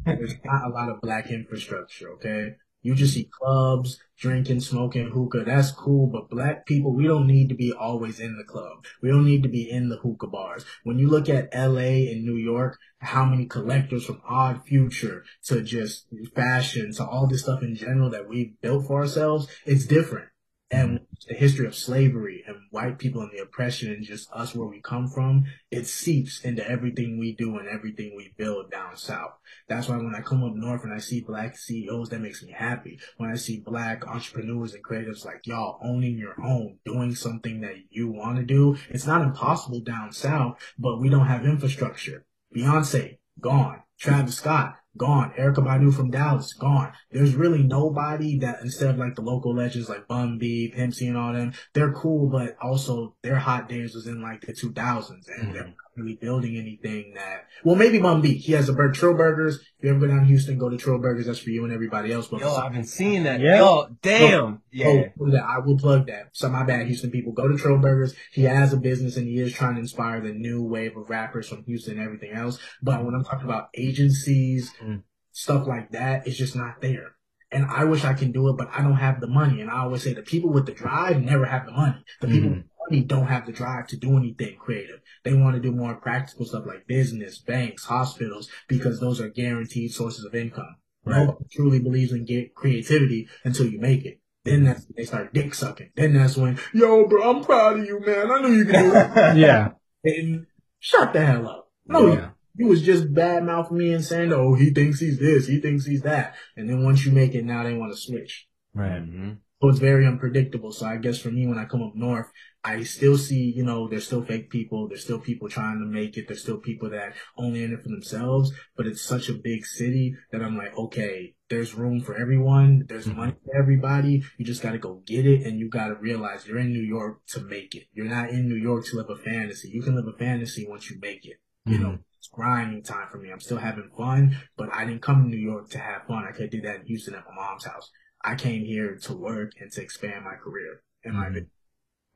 [0.05, 2.57] There's not a lot of black infrastructure, okay?
[2.83, 5.45] You just see clubs, drinking, smoking, hookah.
[5.45, 8.85] That's cool, but black people, we don't need to be always in the club.
[9.01, 10.65] We don't need to be in the hookah bars.
[10.83, 15.63] When you look at LA and New York, how many collectors from Odd Future to
[15.63, 20.32] just fashion to all this stuff in general that we've built for ourselves, it's different
[20.73, 24.67] and the history of slavery and white people and the oppression and just us where
[24.67, 29.33] we come from, it seeps into everything we do and everything we build down south.
[29.69, 32.53] That's why when I come up north and I see black CEOs, that makes me
[32.53, 32.99] happy.
[33.19, 37.77] When I see black entrepreneurs and creatives like y'all owning your own, doing something that
[37.91, 42.25] you want to do, it's not impossible down south, but we don't have infrastructure.
[42.57, 43.83] Beyonce, gone.
[43.99, 45.33] Travis Scott, gone.
[45.39, 46.93] Erykah Badu from Dallas, gone.
[47.11, 51.07] There's really nobody that instead of like the local legends like Bun B, Pimp C
[51.07, 55.29] and all them, they're cool, but also their hot days was in like the 2000s
[55.29, 55.53] and Mhm.
[55.53, 58.35] they're not really building anything that, well, maybe Bun B.
[58.35, 59.61] He has a bird Trill Burgers.
[59.83, 61.27] If you ever go down to Houston, go to Trill Burgers.
[61.27, 62.29] That's for you and everybody else.
[62.29, 63.41] But Yo, I've been seeing that.
[63.41, 63.59] Yeah.
[63.59, 64.63] Yo, damn.
[64.71, 64.87] Yeah.
[64.87, 65.43] Oh, plug that.
[65.45, 66.29] I will plug that.
[66.33, 67.33] So my bad, Houston people.
[67.33, 68.15] Go to Trill Burgers.
[68.31, 71.49] He has a business and he is trying to inspire the new wave of rappers
[71.49, 72.61] from Houston and everything else.
[72.81, 75.03] But when I'm talking about agencies, Mm.
[75.33, 77.17] stuff like that, it's just not there.
[77.51, 79.61] And I wish I can do it, but I don't have the money.
[79.61, 82.05] And I always say the people with the drive never have the money.
[82.21, 82.65] The people Mhm.
[82.85, 85.01] With the money don't have the drive to do anything creative.
[85.25, 89.93] They want to do more practical stuff like business, banks, hospitals, because those are guaranteed
[89.93, 90.77] sources of income.
[91.05, 91.19] Right.
[91.27, 94.21] Nobody truly believes in get creativity until you make it.
[94.45, 95.91] Then that's when they start dick sucking.
[95.97, 98.31] Then that's when, yo, bro, I'm proud of you, man.
[98.31, 99.37] I knew you could do it.
[99.37, 99.71] Yeah.
[100.05, 100.47] and
[100.81, 101.71] shut the hell up.
[101.87, 102.31] No, Yeah.
[102.57, 105.87] you was just bad mouthing me and saying, oh, he thinks he's this, he thinks
[105.87, 106.35] he's that.
[106.57, 108.49] And then once you make it, now they want to switch.
[108.75, 109.03] Right.
[109.03, 109.39] Mhm.
[109.69, 110.73] It's very unpredictable.
[110.73, 112.31] So I guess for me, when I come up north,
[112.65, 114.89] I still see, you know, there's still fake people.
[114.89, 116.27] There's still people trying to make it.
[116.27, 118.53] There's still people that only in it for themselves.
[118.77, 122.87] But it's such a big city that I'm like, okay, there's room for everyone.
[122.89, 123.17] There's Mhm.
[123.17, 124.25] money for everybody.
[124.37, 125.47] You just got to go get it.
[125.47, 127.87] And you got to realize you're in New York to make it.
[127.93, 129.69] You're not in New York to live a fantasy.
[129.69, 131.39] You can live a fantasy once you make it.
[131.65, 133.31] You know, it's grinding time for me.
[133.31, 136.25] I'm still having fun, but I didn't come to New York to have fun.
[136.29, 137.91] I could do that in Houston at my mom's house.
[138.25, 141.47] I came here to work and to expand my career and my Mhm.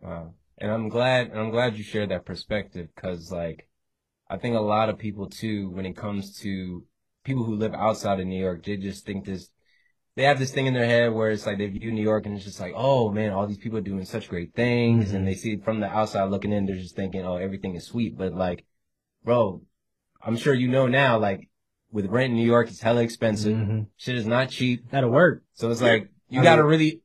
[0.01, 0.35] Wow.
[0.59, 3.69] And I'm glad, and I'm glad you shared that perspective because, like,
[4.29, 6.85] I think a lot of people too, when it comes to
[7.25, 9.51] people who live outside of New York, they just think this,
[10.15, 12.37] they have this thing in their head where it's like they view New York and
[12.37, 15.15] it's just like, oh man, all these people are doing such great things, Mhm.
[15.17, 17.85] and they see it from the outside looking in, they're just thinking, oh, everything is
[17.87, 18.65] sweet, but like,
[19.25, 19.63] bro,
[20.23, 21.49] I'm sure you know now, like,
[21.93, 23.57] with rent in New York, it's hella expensive.
[23.57, 23.87] Mhm.
[23.97, 24.91] Shit is not cheap.
[24.91, 25.43] That'll work.
[25.55, 27.01] So it's like you I gotta mean- really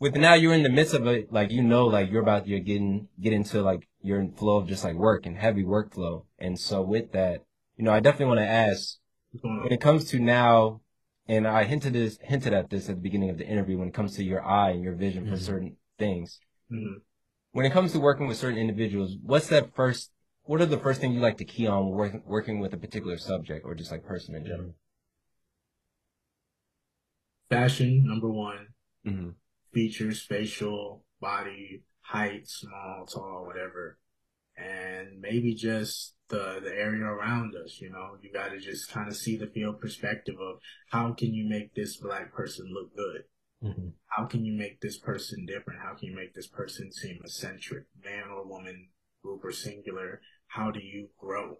[0.00, 2.60] with now you're in the midst of it, like you know, like you're about you're
[2.60, 6.24] getting get into like you're flow of just like work and heavy workflow.
[6.38, 7.44] And so with that,
[7.76, 8.98] you know, I definitely want to ask
[9.42, 10.80] when it comes to now,
[11.28, 13.94] and I hinted this hinted at this at the beginning of the interview when it
[13.94, 15.38] comes to your eye and your vision for Mhm.
[15.40, 16.38] certain things.
[16.70, 17.00] Mhm.
[17.52, 20.10] When it comes to working with certain individuals, what's that first?
[20.44, 23.16] What are the first things you like to key on working working with a particular
[23.16, 24.74] subject or just like person in general?
[27.48, 28.68] Fashion, number one.
[29.06, 29.30] Mm-hmm.
[29.72, 33.98] Features, facial, body, height, small, tall, whatever.
[34.56, 39.16] And maybe just the, the area around us, you know, you gotta just kind of
[39.16, 40.58] see the field perspective of
[40.90, 43.24] how can you make this black person look good?
[43.64, 43.92] Mhm.
[44.08, 45.80] How can you make this person different?
[45.80, 48.90] How can you make this person seem eccentric, man or woman,
[49.22, 50.20] group or singular?
[50.54, 51.56] How do you grow?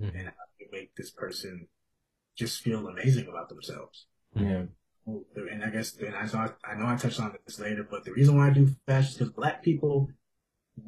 [0.00, 0.14] Mhm.
[0.14, 1.66] And how do you make this person
[2.36, 4.06] just feel amazing about themselves?
[4.34, 4.66] Yeah.
[5.06, 8.12] And I guess, and I, saw, I know I touched on this later, but the
[8.12, 10.08] reason why I do fashion is because black people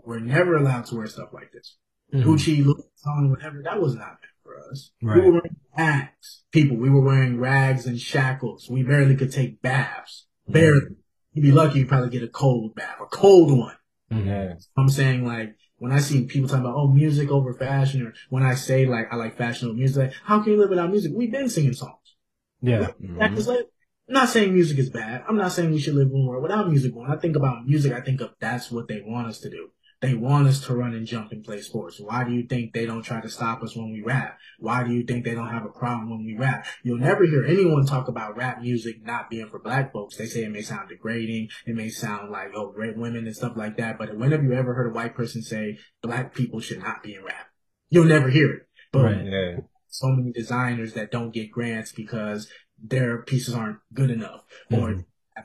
[0.04, 1.76] were never allowed to wear stuff like this.
[2.12, 2.22] Mhm.
[2.22, 4.92] Gucci, Louis Vuitton, whatever, that was not meant for us.
[5.02, 5.16] Right.
[5.16, 6.44] We were wearing rags.
[6.52, 8.68] People, we were wearing rags and shackles.
[8.70, 10.26] We barely could take baths.
[10.46, 10.96] Barely.
[11.32, 13.76] You'd be lucky you probably get a cold bath, a cold one.
[14.12, 14.64] Mhm.
[14.76, 18.42] I'm saying like when I see people talking about oh music over fashion, or when
[18.42, 21.12] I say like I like fashion over music, like, how can you live without music?
[21.14, 22.06] We've been singing songs.
[22.60, 22.92] Yeah.
[23.02, 23.18] Mhm.
[23.18, 23.66] Back this late.
[24.06, 25.24] I'm not saying music is bad.
[25.26, 26.94] I'm not saying we should live in a world without music.
[26.94, 29.70] When I think about music, I think of that's what they want us to do.
[30.00, 32.00] They want us to run and jump and play sports.
[32.00, 34.38] Why do you think they don't try to stop us when we rap?
[34.58, 36.64] Why do you think they don't have a problem when we rap?
[36.82, 40.16] You'll never hear anyone talk about rap music not being for black folks.
[40.16, 41.50] They say it may sound degrading.
[41.66, 43.98] It may sound like, oh, great women and stuff like that.
[43.98, 47.14] But when have you ever heard a white person say black people should not be
[47.16, 47.48] in rap?
[47.90, 48.62] You'll never hear it.
[48.92, 49.24] But Right.
[49.26, 49.56] Yeah.
[49.88, 52.48] so many designers that don't get grants because
[52.82, 55.04] their pieces aren't good enough or Mhm.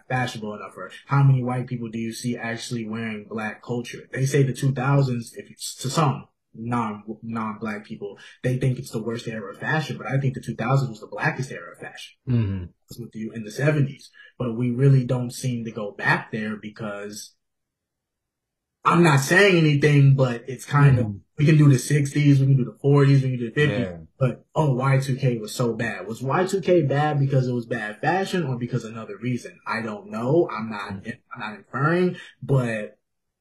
[0.09, 4.25] Fashionable enough or how many white people do you see actually wearing black culture they
[4.25, 9.01] say the 2000s if it's to some non non black people, they think it's the
[9.01, 12.15] worst era of fashion, but I think the 2000s was the blackest era of fashion.
[12.27, 13.03] Mm-hmm.
[13.03, 17.35] With you in the 70s, but we really don't seem to go back there because
[18.83, 21.19] I'm not saying anything, but it's kind of Mhm.
[21.37, 23.79] we can do the 60s, we can do the 40s, we can do the 50s.
[23.79, 24.04] Yeah.
[24.17, 26.07] But oh, Y2K was so bad.
[26.07, 29.59] Was Y2K bad because it was bad fashion or because another reason?
[29.67, 30.49] I don't know.
[30.51, 30.89] I'm not.
[30.91, 32.97] I'm not inferring, but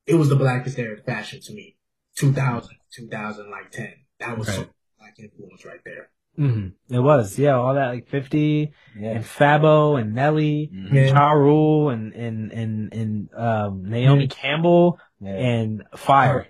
[0.06, 1.76] it was the blackest era of fashion to me.
[2.16, 3.92] 2000, 2000, like 10.
[4.20, 4.66] That was so
[4.98, 6.10] black influence right there.
[6.38, 6.92] Mm-hmm.
[6.94, 9.10] It was, yeah, all that like fifty Yeah.
[9.12, 10.92] and Fabo and Nelly, Mhm.
[10.92, 11.06] Yeah.
[11.12, 15.30] Ja Rule and and and and um, Naomi Campbell Yeah.
[15.30, 16.48] and Fire.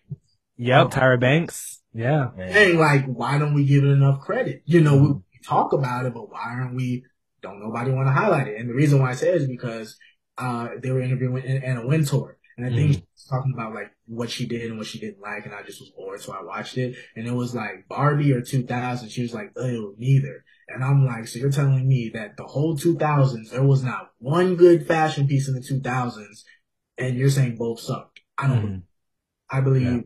[0.56, 1.82] Yep, Tyra Banks.
[1.94, 2.30] Yeah.
[2.36, 2.56] Man.
[2.56, 4.62] And like, why don't we give it enough credit?
[4.66, 7.04] You know, we, we talk about it, but why aren't we?
[7.40, 8.58] Don't nobody want to highlight it?
[8.58, 9.96] And the reason why I say it is because
[10.38, 14.30] uh, they were interviewing Anna Wintour, and I think she was talking about like what
[14.30, 16.78] she did and what she didn't like, and I just was bored, so I watched
[16.78, 19.10] it, and it was like Barbie or 2000.
[19.10, 20.44] She was like, oh, neither.
[20.68, 24.56] And I'm like, so you're telling me that the whole 2000s there was not one
[24.56, 26.44] good fashion piece in the 2000s,
[26.96, 28.20] and you're saying both sucked?
[28.38, 28.66] I don't.
[28.66, 28.82] Mhm.
[29.50, 30.00] I believe Yeah.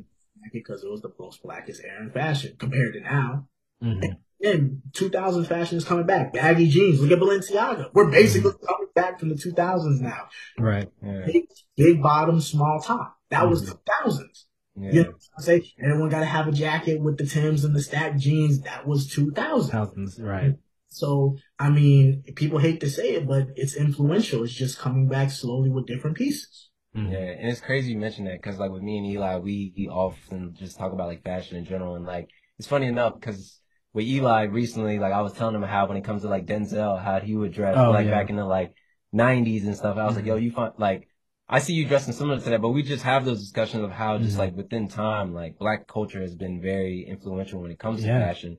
[0.52, 3.48] Because it was the most blackest era in fashion compared to now.
[3.82, 4.16] Mhm.
[4.40, 6.32] And 2000 fashion is coming back.
[6.32, 7.00] Baggy jeans.
[7.00, 7.90] Look at Balenciaga.
[7.92, 8.66] We're basically Mm-hmm.
[8.66, 10.28] coming back from the 2000s now.
[10.58, 10.88] Right.
[11.02, 11.26] Yeah.
[11.26, 11.44] Big,
[11.76, 13.16] big bottom, small top.
[13.30, 14.46] That was the thousands.
[14.76, 14.90] Yeah.
[14.92, 15.72] You know what I say?
[15.82, 18.60] Everyone got to have a jacket with the Tims and the stacked jeans.
[18.60, 19.72] That was 2000.
[19.72, 20.20] Thousands.
[20.20, 20.54] Right.
[20.88, 24.44] So, I mean, people hate to say it, but it's influential.
[24.44, 26.70] It's just coming back slowly with different pieces.
[26.98, 27.12] Mhm.
[27.12, 30.54] Yeah, and it's crazy you mention that because like with me and Eli, we often
[30.54, 33.60] just talk about like fashion in general, and like it's funny enough because
[33.92, 37.02] with Eli recently, like I was telling him how when it comes to like Denzel,
[37.02, 38.10] how he would dress Oh, like yeah.
[38.10, 38.74] back in the like
[39.12, 39.96] '90s and stuff.
[39.96, 40.28] I was like, Mhm.
[40.28, 41.08] yo, you find like
[41.48, 44.18] I see you dressing similar to that, but we just have those discussions of how
[44.18, 44.38] just Mhm.
[44.38, 48.58] like within time, like black culture has been very influential when it comes to fashion,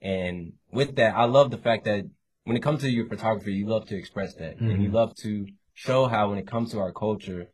[0.00, 2.04] and with that, I love the fact that
[2.44, 4.94] when it comes to your photography, you love to express that, and you Mhm.
[4.94, 7.48] love to show how when it comes to our culture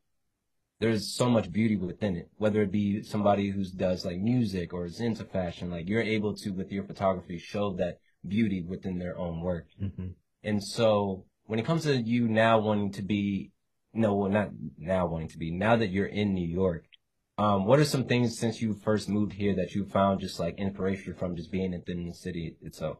[0.78, 2.30] there's so much beauty within it.
[2.36, 6.34] Whether it be somebody who does like music or is into fashion, like you're able
[6.36, 9.66] to with your photography show that beauty within their own work.
[9.80, 10.14] Mhm.
[10.42, 13.52] And so when it comes to you now wanting to be,
[13.92, 16.84] no, well, not now wanting to be, now that you're in New York,
[17.38, 20.58] um, what are some things since you first moved here that you found just like
[20.58, 22.98] inspiration from just being within the city itself?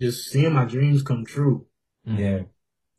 [0.00, 1.66] Just seeing my dreams come true.
[2.06, 2.18] Mhm.
[2.18, 2.42] Yeah.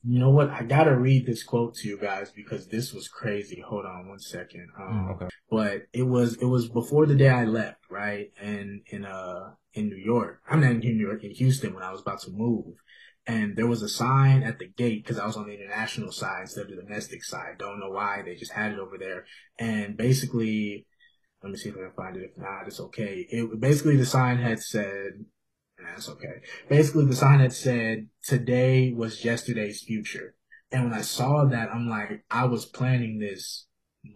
[0.05, 0.49] You know what?
[0.49, 3.61] I gotta read this quote to you guys because this was crazy.
[3.65, 4.67] Hold on one second.
[4.77, 5.29] Um, Okay.
[5.49, 8.27] but it was it was before the day I left, right?
[8.41, 11.91] And in uh in New York, I'm not in New York, in Houston when I
[11.91, 12.75] was about to move,
[13.25, 16.41] and there was a sign at the gate because I was on the international side
[16.41, 17.57] instead of the domestic side.
[17.57, 19.25] Don't know why they just had it over there,
[19.57, 20.85] and basically,
[21.41, 22.31] let me see if I can find it.
[22.31, 23.25] If not, it's okay.
[23.29, 25.25] It basically the sign had said.
[25.83, 26.41] That's okay.
[26.69, 30.35] Basically, the sign that said, today was yesterday's future.
[30.71, 33.67] And when I saw that, I'm like, I was planning this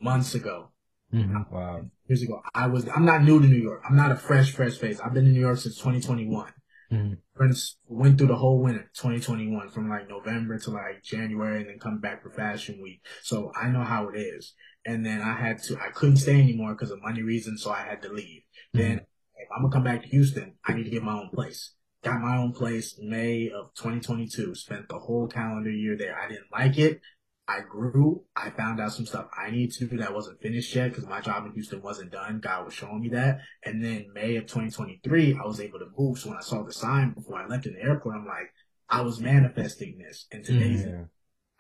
[0.02, 0.72] months ago
[1.14, 1.50] Mhm.
[1.52, 1.90] Wow.
[2.08, 2.42] years ago.
[2.54, 3.82] I was, I'm not new to New York.
[3.88, 5.00] I'm not a fresh, fresh face.
[5.00, 6.52] I've been in New York since 2021.
[6.92, 7.18] Mhm.
[7.36, 11.80] Friends went through the whole winter, 2021, from like November to like January and then
[11.80, 13.06] come back for fashion week.
[13.22, 14.54] So I know how it is.
[14.86, 17.62] And then I had to, I couldn't stay anymore because of money reasons.
[17.62, 18.42] So I had to leave.
[18.74, 19.02] Then
[19.38, 21.74] if I'm gonna come back to Houston, I need to get my own place.
[22.04, 24.56] Got my own place May of 2022.
[24.56, 26.18] Spent the whole calendar year there.
[26.18, 27.02] I didn't like it.
[27.50, 28.24] I grew.
[28.36, 31.22] I found out some stuff I need to do that wasn't finished yet because my
[31.22, 32.40] job in Houston wasn't done.
[32.40, 33.40] God was showing me that.
[33.64, 36.20] And then May of 2023, I was able to move.
[36.20, 38.54] So when I saw the sign before I left in the airport, I'm like,
[38.90, 40.28] I was manifesting this.
[40.32, 41.06] And today's Yeah.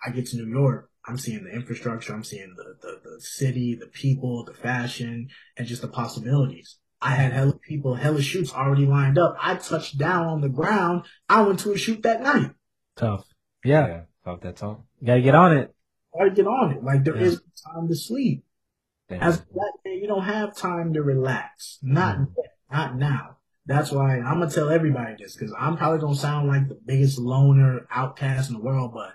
[0.05, 3.75] I get to New York, I'm seeing the infrastructure, I'm seeing the, the, the city,
[3.75, 6.77] the people, the fashion, and just the possibilities.
[7.01, 9.35] I had hella people, hella shoots already lined up.
[9.39, 11.03] I touched down on the ground.
[11.29, 12.51] I went to a shoot that night.
[12.95, 13.25] Tough.
[13.63, 14.01] Yeah.
[14.25, 14.81] tough that talk.
[14.99, 15.73] You gotta get on it.
[16.17, 16.83] Gotta get on it.
[16.83, 17.23] Like there Yeah.
[17.27, 18.43] is time to sleep.
[19.09, 19.21] Damn.
[19.21, 21.79] As a black man, you don't have time to relax.
[21.81, 22.57] Not yet.
[22.71, 23.37] Not now.
[23.65, 27.19] That's why I'm gonna tell everybody this because I'm probably gonna sound like the biggest
[27.19, 29.13] loner outcast in the world, but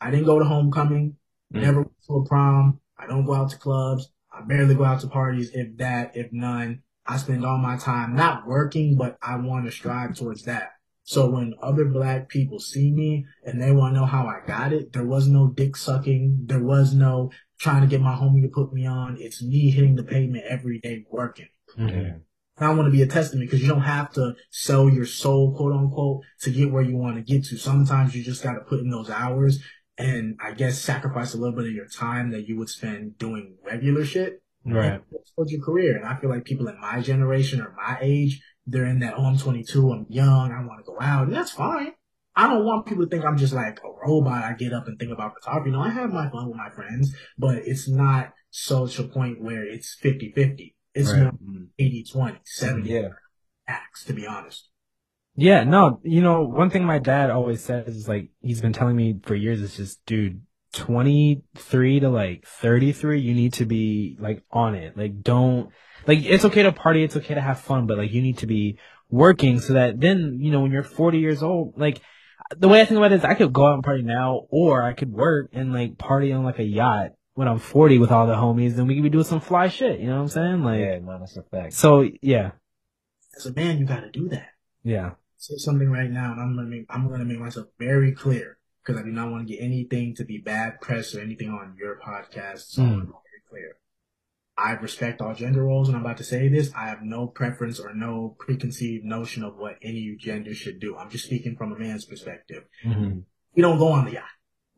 [0.00, 1.16] I didn't go to homecoming.
[1.52, 1.62] Mm.
[1.62, 2.80] Never went to a prom.
[2.98, 4.10] I don't go out to clubs.
[4.32, 6.82] I barely go out to parties, if that, if none.
[7.08, 10.70] I spend all my time not working, but I want to strive towards that.
[11.04, 14.72] So when other black people see me and they want to know how I got
[14.72, 16.46] it, there was no dick sucking.
[16.46, 19.16] There was no trying to get my homie to put me on.
[19.20, 21.48] It's me hitting the pavement every day working.
[21.78, 22.22] Mhm.
[22.58, 25.54] And I want to be a testament because you don't have to sell your soul,
[25.54, 27.56] quote unquote, to get where you want to get to.
[27.56, 29.62] Sometimes you just got to put in those hours
[29.98, 33.56] and I guess sacrifice a little bit of your time that you would spend doing
[33.64, 34.42] regular shit.
[34.74, 35.00] Right.
[35.34, 35.96] Towards your career.
[35.96, 39.24] And I feel like people in my generation or my age, they're in that, oh,
[39.24, 41.28] I'm 22, I'm young, I want to go out.
[41.28, 41.92] And that's fine.
[42.34, 44.44] I don't want people to think I'm just like a robot.
[44.44, 45.70] I get up and think about photography.
[45.70, 49.64] No, I have my fun with my friends, but it's not such a point where
[49.64, 50.74] it's 50-50.
[50.94, 51.22] It's Right.
[51.40, 53.08] more 80-20, 70 Yeah.
[53.66, 54.68] acts, to be honest.
[55.34, 58.96] Yeah, no, you know, one thing my dad always says is like, he's been telling
[58.96, 60.40] me for years, is just, dude,
[60.76, 64.96] 23 to like 33, you need to be like on it.
[64.96, 65.70] Like, don't,
[66.06, 68.46] like, it's okay to party, it's okay to have fun, but like, you need to
[68.46, 68.78] be
[69.10, 72.00] working so that then, you know, when you're 40 years old, like,
[72.56, 74.82] the way I think about it is I could go out and party now, or
[74.82, 78.26] I could work and like party on like a yacht when I'm 40 with all
[78.28, 80.62] the homies, and we could be doing some fly shit, you know what I'm saying?
[80.62, 81.72] Like, Yeah, no, that's a fact.
[81.72, 82.52] so yeah,
[83.36, 84.48] As a man, you got to do that.
[84.84, 85.12] yeah.
[85.38, 88.55] say something right now, and I'm gonna make I'm gonna make myself very clear
[88.86, 91.76] because I do not want to get anything to be bad press or anything on
[91.78, 92.66] your podcast.
[92.68, 93.76] So I'm very clear.
[94.56, 96.70] I respect all gender roles, and I'm about to say this.
[96.74, 100.96] I have no preference or no preconceived notion of what any gender should do.
[100.96, 102.64] I'm just speaking from a man's perspective.
[102.82, 103.20] hmm
[103.54, 104.24] We don't go on the yacht.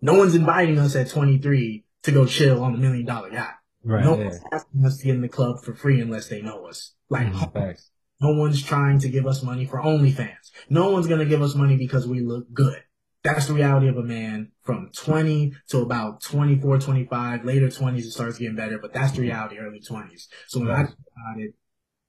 [0.00, 3.54] No one's inviting us at 23 to go chill on the million dollar yacht.
[3.84, 4.04] Right.
[4.04, 4.24] no yeah.
[4.24, 6.94] one's asking us to get in the club for free unless they know us.
[7.08, 7.80] Like Mhm.
[8.20, 10.50] No one's trying to give us money for OnlyFans.
[10.68, 12.82] No one's going to give us money because we look good.
[13.28, 18.10] That's the reality of a man from 20 to about 24, 25, later 20s, it
[18.12, 20.28] starts getting better, but that's the reality, early 20s.
[20.46, 21.54] So when I think about it,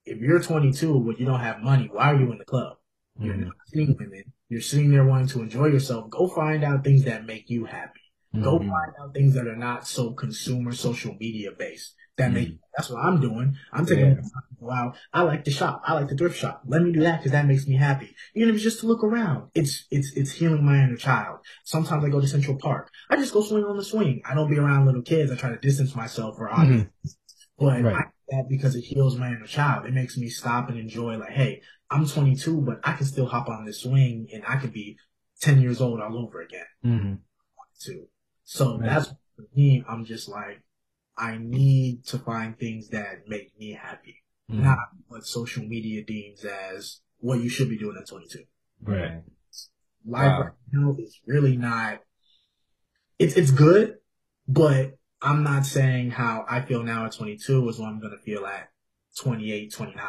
[0.05, 2.77] if you're 22 but you don't have money, why are you in the club?
[3.19, 3.47] You're Mhm.
[3.47, 4.31] not seeing women.
[4.47, 6.09] You're sitting there wanting to enjoy yourself.
[6.09, 7.99] Go find out things that make you happy.
[8.41, 8.69] Go Mhm.
[8.69, 11.95] find out things that are not so consumer social media based.
[12.19, 12.59] That make Mm.
[12.77, 13.55] that's what I'm doing.
[13.73, 14.13] I'm taking Yeah.
[14.15, 14.95] the time to go out.
[15.11, 15.81] I like to shop.
[15.85, 16.61] I like to thrift shop.
[16.67, 18.15] Let me do that because that makes me happy.
[18.35, 19.49] Even if it's just to look around.
[19.55, 21.39] It's it's it's healing my inner child.
[21.63, 22.91] Sometimes I go to Central Park.
[23.09, 24.21] I just go swing on the swing.
[24.29, 25.31] I don't be around little kids.
[25.31, 26.87] I try to distance myself for obvious.
[27.57, 27.95] But Right.
[27.95, 29.85] I do that because it heals my inner child.
[29.85, 33.49] It makes me stop and enjoy like, hey, I'm 22, but I can still hop
[33.49, 34.97] on this swing and I could be
[35.41, 37.13] 10 years old all over again hmm
[37.79, 38.07] too.
[38.43, 38.89] So Right.
[38.89, 39.83] that's for me.
[39.89, 40.61] I'm just like,
[41.19, 44.15] I need to find things that make me happy,
[44.49, 44.63] Mm-hmm.
[44.63, 44.77] not
[45.09, 48.39] what social media deems as what you should be doing at 22.
[48.81, 49.21] Right.
[50.05, 50.41] Life Wow.
[50.41, 52.01] right now is really not.
[53.19, 53.97] It's it's good,
[54.47, 58.45] but I'm not saying how I feel now at 22 is what I'm gonna feel
[58.45, 58.69] at
[59.17, 60.05] 28, 29.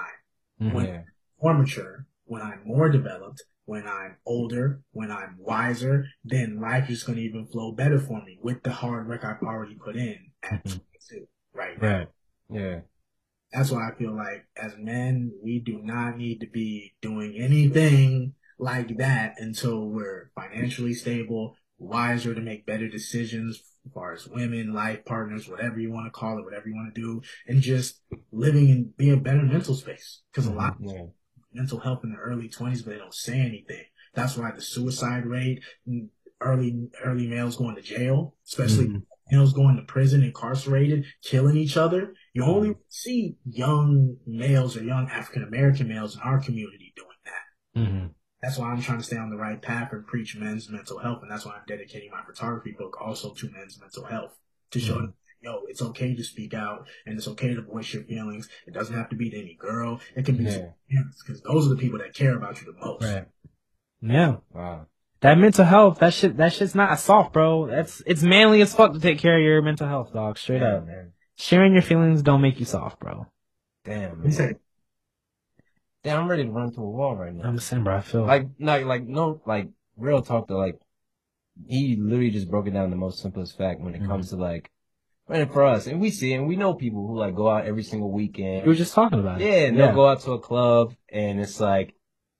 [0.61, 0.73] Mhm.
[0.75, 1.03] When- Yeah.
[1.43, 7.03] More mature, when I'm more developed, when I'm older, when I'm wiser, then life is
[7.03, 10.65] gonna even flow better for me with the hard work I've already put in at
[10.65, 10.81] Mhm.
[11.09, 11.89] 22 right now.
[11.89, 12.09] Right.
[12.51, 12.81] Yeah.
[13.53, 18.35] That's why I feel like as men, we do not need to be doing anything
[18.59, 24.73] like that until we're financially stable, wiser to make better decisions as far as women,
[24.73, 28.03] life partners, whatever you want to call it, whatever you want to do, and just
[28.31, 30.21] living and be a better mental space.
[30.31, 31.11] Because a lot of
[31.53, 33.85] mental health in the early 20s, but they don't say anything.
[34.15, 35.65] That's why the suicide rate,
[36.41, 39.03] early early males going to jail, especially Mhm.
[39.31, 42.15] Males going to prison, incarcerated, killing each other.
[42.33, 47.81] You only see young males or young African American males in our community doing that.
[47.89, 48.07] hmm
[48.43, 51.21] That's why I'm trying to stay on the right path and preach men's mental health,
[51.23, 54.39] and that's why I'm dedicating my photography book also to men's mental health
[54.71, 55.01] to show Mhm.
[55.01, 58.49] them, yo, it's okay to speak out and it's okay to voice your feelings.
[58.67, 60.01] It doesn't have to be to any girl.
[60.15, 60.73] It can be Yeah.
[61.19, 63.03] because those are the people that care about you the most.
[63.03, 63.27] Right.
[64.03, 64.37] Yeah.
[64.53, 64.87] Wow.
[65.21, 67.67] That mental health, that shit, that shit's not soft, bro.
[67.67, 70.39] That's, it's manly as fuck to take care of your mental health, dog.
[70.39, 70.87] Straight Yeah, up.
[70.87, 71.13] man.
[71.37, 73.27] Sharing your feelings don't make you soft, bro.
[73.85, 74.57] Damn, He man.
[76.03, 77.45] Damn, I'm ready to run through a wall right now.
[77.45, 77.97] I'm just saying, bro.
[77.97, 80.81] I feel like, like, like, no, like, real talk though, like,
[81.67, 84.07] he literally just broke it down the most simplest fact when it Mhm.
[84.07, 84.71] comes to like,
[85.29, 87.83] and for us, and we see, and we know people who like go out every
[87.83, 88.63] single weekend.
[88.63, 89.45] we were just talking about it.
[89.45, 91.95] Yeah, and they'll go out to a club, and it's like,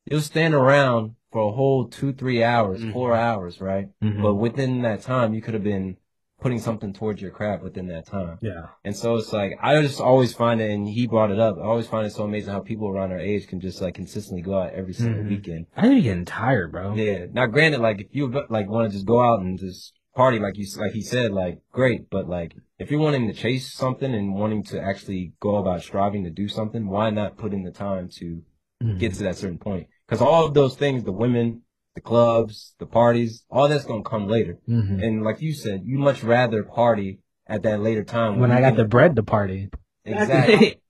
[0.07, 2.93] you'll stand around for a whole two, three hours, Mhm.
[2.93, 3.89] four hours, right?
[4.03, 4.23] Mhm.
[4.23, 5.97] But within that time, you could have been
[6.41, 8.39] putting something towards your craft within that time.
[8.41, 8.69] yeah.
[8.83, 11.59] And so it's like I just always find it, and he brought it up.
[11.59, 14.41] I always find it so amazing how people around our age can just like consistently
[14.43, 15.29] go out every single Mhm.
[15.29, 15.67] weekend.
[15.77, 16.95] I think you're getting tired, bro.
[16.95, 17.27] Yeah.
[17.31, 20.57] Now, granted, like if you like want to just go out and just party, like
[20.57, 22.09] you like he said, like great.
[22.11, 26.25] But like if you're wanting to chase something and wanting to actually go about striving
[26.25, 28.43] to do something, why not put in the time to
[28.83, 28.99] Mhm.
[28.99, 29.89] get to that certain point?
[30.11, 31.63] Because all of those things, the women,
[31.95, 34.59] the clubs, the parties, all that's gonna come later.
[34.69, 35.01] Mhm.
[35.01, 38.61] And like you said, you much rather party at that later time when you I
[38.61, 39.71] got the bread to party.
[40.05, 40.81] exactly.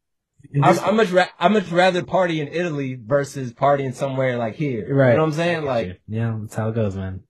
[0.62, 4.54] I, this- I much ra- I much rather party in Italy versus partying somewhere like
[4.54, 4.86] here.
[4.94, 5.10] Right.
[5.10, 5.64] You know what I'm saying?
[5.64, 7.24] Like, yeah, that's how it goes, man.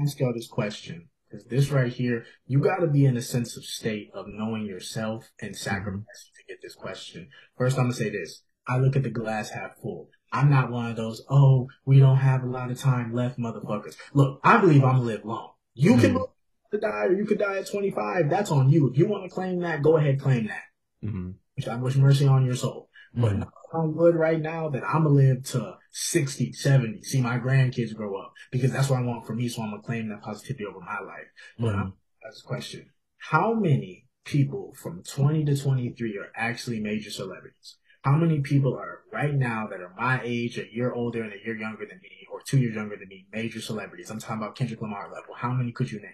[0.00, 3.56] ask y'all this question because this right here, you got to be in a sense
[3.58, 7.28] of state of knowing yourself and sacrificing to get this question.
[7.58, 8.42] First, I'm gonna say this.
[8.66, 10.08] I look at the glass half full.
[10.34, 13.96] I'm not one of those, oh, we don't have a lot of time left, motherfuckers.
[14.12, 15.52] Look, I believe I'm gonna live long.
[15.74, 16.14] You can Mhm.
[16.14, 16.30] live
[16.72, 18.28] to die, or you could die at 25.
[18.28, 18.90] That's on you.
[18.90, 20.62] If you want to claim that, go ahead, claim that.
[21.00, 22.90] hmm Which I wish mercy on your soul.
[23.14, 23.38] But Mhm.
[23.38, 27.94] knock on wood right now that I'm gonna live to 60, 70, see my grandkids
[27.94, 29.46] grow up because that's what I want for me.
[29.48, 31.30] So I'm gonna claim that positivity over my life.
[31.60, 31.80] But Mhm.
[31.80, 31.92] I'm
[32.26, 37.76] ask question: How many people from 20 to 23 are actually major celebrities?
[38.04, 41.36] How many people are right now that are my age, a year older and a
[41.42, 44.10] year younger than me, or two years younger than me, major celebrities?
[44.10, 45.34] I'm talking about Kendrick Lamar level.
[45.34, 46.10] How many could you name?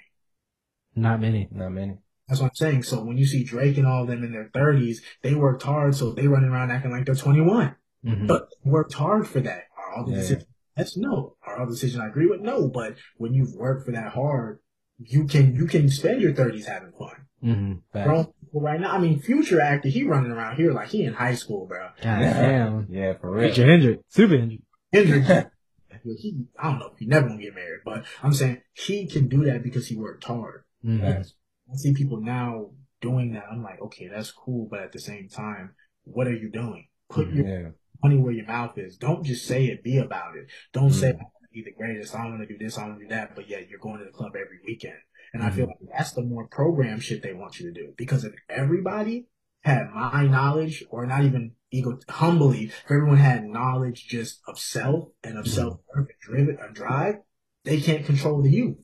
[0.94, 1.48] Not many.
[1.50, 1.98] Not many.
[2.28, 2.84] That's what I'm saying.
[2.84, 5.96] So when you see Drake and all of them in their 30s, they worked hard,
[5.96, 7.74] so they running around acting like they're 21.
[8.04, 8.28] Mhm.
[8.28, 9.64] But worked hard for that.
[9.76, 10.18] Are all the Yeah.
[10.18, 10.46] decisions?
[10.76, 11.36] That's no.
[11.44, 12.40] Are all the decisions I agree with?
[12.40, 12.68] No.
[12.68, 14.60] But when you've worked for that hard,
[14.96, 17.26] you can you can spend your 30s having fun.
[17.42, 18.04] Mhm.
[18.04, 18.92] Grown right now.
[18.92, 21.88] I mean, Future actor, he running around here like he in high school, bro.
[22.02, 22.86] God damn.
[22.90, 23.48] Yeah, for real.
[23.52, 24.00] Future Hendrick.
[24.08, 24.60] Super Hendrick.
[24.92, 25.28] Hendrix,
[26.20, 29.44] he, I don't know he never gonna get married, but I'm saying he can do
[29.44, 30.64] that because he worked hard.
[30.84, 31.00] Mhm.
[31.00, 31.34] Facts.
[31.72, 32.70] I see people now
[33.00, 33.44] doing that.
[33.50, 35.74] I'm like, okay, that's cool, but at the same time,
[36.04, 36.88] what are you doing?
[37.08, 37.68] Put your Yeah.
[38.02, 38.96] money where your mouth is.
[38.96, 40.46] Don't just say it, be about it.
[40.72, 42.98] Don't say, I want to be the greatest, I want to do this, I want
[42.98, 44.98] to do that, but yet you're going to the club every weekend.
[45.32, 47.94] And I feel like that's the more program shit they want you to do.
[47.96, 49.26] Because if everybody
[49.62, 55.08] had my knowledge, or not even ego, humbly, if everyone had knowledge just of self
[55.22, 57.16] and of self worth and driven or drive,
[57.64, 58.78] they can't control the youth.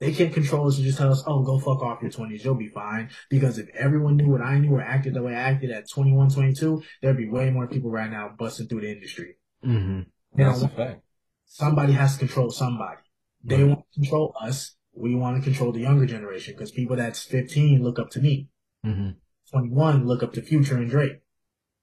[0.00, 2.56] They can't control us and just tell us, oh, go fuck off your 20s, you'll
[2.56, 3.10] be fine.
[3.30, 6.30] Because if everyone knew what I knew or acted the way I acted at 21,
[6.30, 9.36] 22, there'd be way more people right now busting through the industry.
[9.64, 10.06] Mhm.
[10.34, 11.02] That's a fact.
[11.44, 13.02] somebody has to control somebody.
[13.44, 14.74] They want to control us.
[14.94, 18.48] We want to control the younger generation because people that's 15 look up to me.
[18.84, 19.16] Mhm.
[19.50, 21.20] 21 look up to Future and Drake.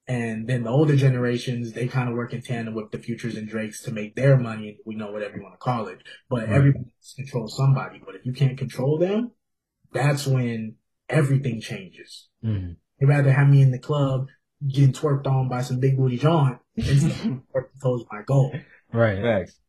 [0.08, 3.48] And then the older generations, they kind of work in tandem with the Futures and
[3.48, 4.80] Drakes to make their money.
[4.86, 6.00] We know whatever you want to call it.
[6.30, 6.50] But Right.
[6.50, 8.02] everybody has to control somebody.
[8.04, 9.32] But if you can't control them,
[9.94, 10.76] that's when
[11.10, 12.28] everything changes.
[12.44, 12.78] Mhm.
[13.00, 14.28] They'd rather have me in the club
[14.68, 18.54] getting twerked on by some big booty John instead of working towards my goal.
[18.92, 19.22] Right.
[19.22, 19.60] Facts.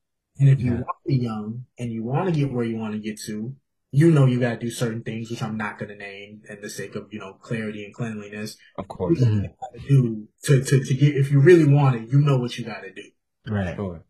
[0.40, 2.94] And if you want to be young and you want to get where you want
[2.94, 3.54] to get to,
[3.92, 6.60] you know you got to do certain things, which I'm not going to name in
[6.62, 8.56] the sake of, you know, clarity and cleanliness.
[8.78, 9.20] Of You course.
[9.20, 9.28] Got
[9.74, 12.64] to do to, to, to get, if you really want it, you know what you
[12.64, 13.02] got to do.
[13.46, 13.76] Right.
[13.76, 14.02] Sure.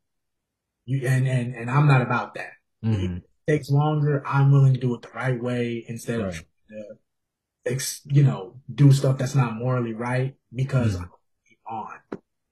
[0.84, 2.52] You, and, and, and I'm not about that.
[2.84, 3.18] Mhm.
[3.18, 4.22] It takes longer.
[4.24, 6.34] I'm willing to do it the right way instead of Right.
[6.34, 11.02] trying to, ex, you know, do stuff that's not morally right because Mhm.
[11.02, 11.98] I'm on.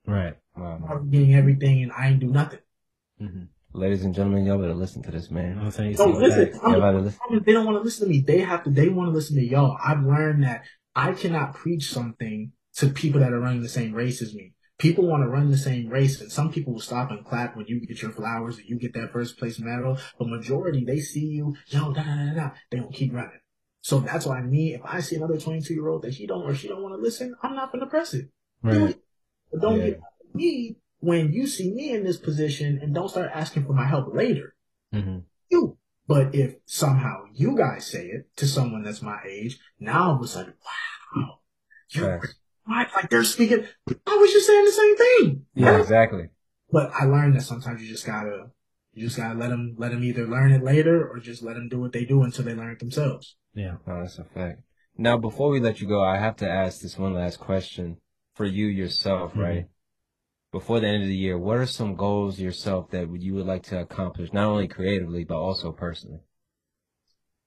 [0.07, 0.37] Right.
[0.57, 0.85] Wow.
[0.91, 2.61] I'm getting everything and I ain't do nothing.
[3.21, 3.49] Mhm.
[3.79, 5.55] Ladies and gentlemen, y'all better listen to this man.
[5.57, 5.93] what I'm saying?
[5.93, 6.65] You No, see listen, that?
[6.65, 7.19] I'm- Y'all listen.
[7.21, 8.21] problem is they don't want to listen to me.
[8.27, 8.71] They have to.
[8.71, 9.77] They want to listen to y'all.
[9.85, 10.65] I've learned that
[10.97, 14.55] I cannot preach something to people that are running the same race as me.
[14.79, 17.67] People want to run the same race, and some people will stop and clap when
[17.67, 19.97] you get your flowers and you get that first place medal.
[20.19, 22.51] But majority, they see you, yo, da da da da.
[22.73, 23.41] They don't keep running.
[23.81, 26.53] So that's why me, if I see another 22 year old that he don't or
[26.55, 28.29] she don't want to listen, I'm not going to press it.
[28.65, 28.91] Do Right.
[28.91, 29.01] it.
[29.53, 29.85] But don't Yeah.
[29.91, 30.01] get
[30.35, 34.13] me when you see me in this position and don't start asking for my help
[34.15, 34.55] later
[34.93, 35.25] Mhm.
[35.51, 35.79] you.
[36.07, 40.23] But if somehow you guys say it to someone that's my age, now all of
[40.23, 40.55] a sudden,
[41.15, 41.41] wow,
[41.91, 42.89] you're right.
[42.95, 43.65] Like they're speaking.
[44.07, 45.47] I was just saying the same thing.
[45.55, 46.29] Yeah, exactly.
[46.71, 48.51] But I learned that sometimes you just gotta,
[48.93, 51.69] you just gotta let them, let them either learn it later or just let them
[51.69, 53.37] do what they do until they learn it themselves.
[53.55, 53.77] Yeah.
[53.87, 54.63] No, that's a fact.
[54.97, 57.99] Now, before we let you go, I have to ask this one last question
[58.35, 59.43] for you yourself, Mhm.
[59.43, 59.67] right?
[60.59, 63.63] Before the end of the year, what are some goals yourself that you would like
[63.65, 66.19] to accomplish, not only creatively, but also personally?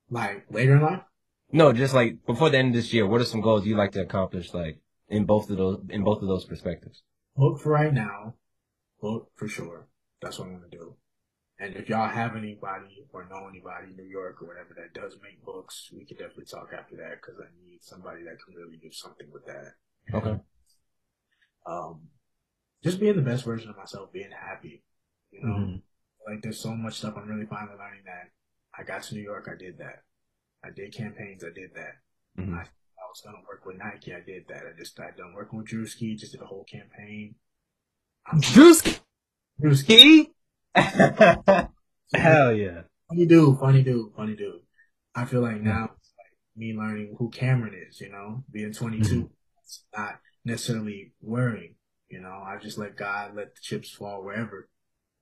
[0.09, 1.01] Like later in life,
[1.51, 3.91] No, just like before the end of this year, what are some goals you'd like
[3.93, 7.03] to accomplish, like in both of those, in both of those perspectives?
[7.35, 8.35] book for right now,
[9.01, 9.87] book for sure.
[10.21, 10.95] That's what I'm gonna do.
[11.59, 15.17] And if y'all have anybody or know anybody in New York or whatever that does
[15.21, 18.77] make books, we could definitely talk after that because I need somebody that can really
[18.77, 19.73] do something with that.
[20.13, 20.39] Okay.
[21.67, 22.07] Um,
[22.83, 24.83] just being the best version of myself, being happy.
[25.31, 25.81] You know, Mhm.
[26.27, 28.31] like there's so much stuff I'm really finally learning that
[28.77, 30.03] I got to New York, I did that.
[30.63, 31.95] I did campaigns, I did that.
[32.37, 32.53] Mhm.
[32.55, 34.63] I, I was gonna work with Nike, I did that.
[34.67, 37.35] I just I done working with Drewski, just did a whole campaign.
[38.25, 38.99] I'm Drewski.
[39.61, 40.31] Drewski.
[42.13, 42.81] Hell yeah.
[43.07, 44.61] funny dude, funny dude, funny dude.
[45.15, 49.29] I feel like now it's like me learning who Cameron is, you know, being 22,
[49.63, 51.75] it's not necessarily worrying,
[52.11, 54.69] you know, I just let God let the chips fall wherever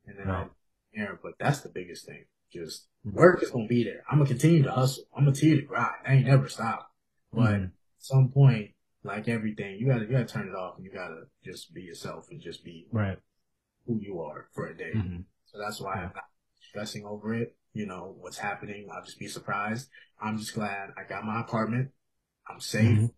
[0.06, 0.36] and then Right.
[0.38, 0.56] I'll
[0.94, 2.26] there, but that's the biggest thing.
[2.52, 4.04] Just work is going to be there.
[4.10, 5.04] I'm going to continue to hustle.
[5.16, 5.96] I'm going to continue to grind.
[6.08, 6.92] I ain't never stop.
[7.32, 7.64] But Mhm.
[7.66, 8.72] at some point,
[9.04, 12.28] like everything, you gotta you gotta turn it off and you gotta just be yourself
[12.32, 13.18] and just be Right.
[13.86, 14.92] who you are for a day.
[14.94, 16.26] hmm So that's why I'm not
[16.60, 17.56] stressing over it.
[17.74, 18.90] You know what's happening.
[18.92, 19.90] I'll just be surprised.
[20.20, 21.92] I'm just glad I got my apartment.
[22.48, 23.14] I'm safe Mhm.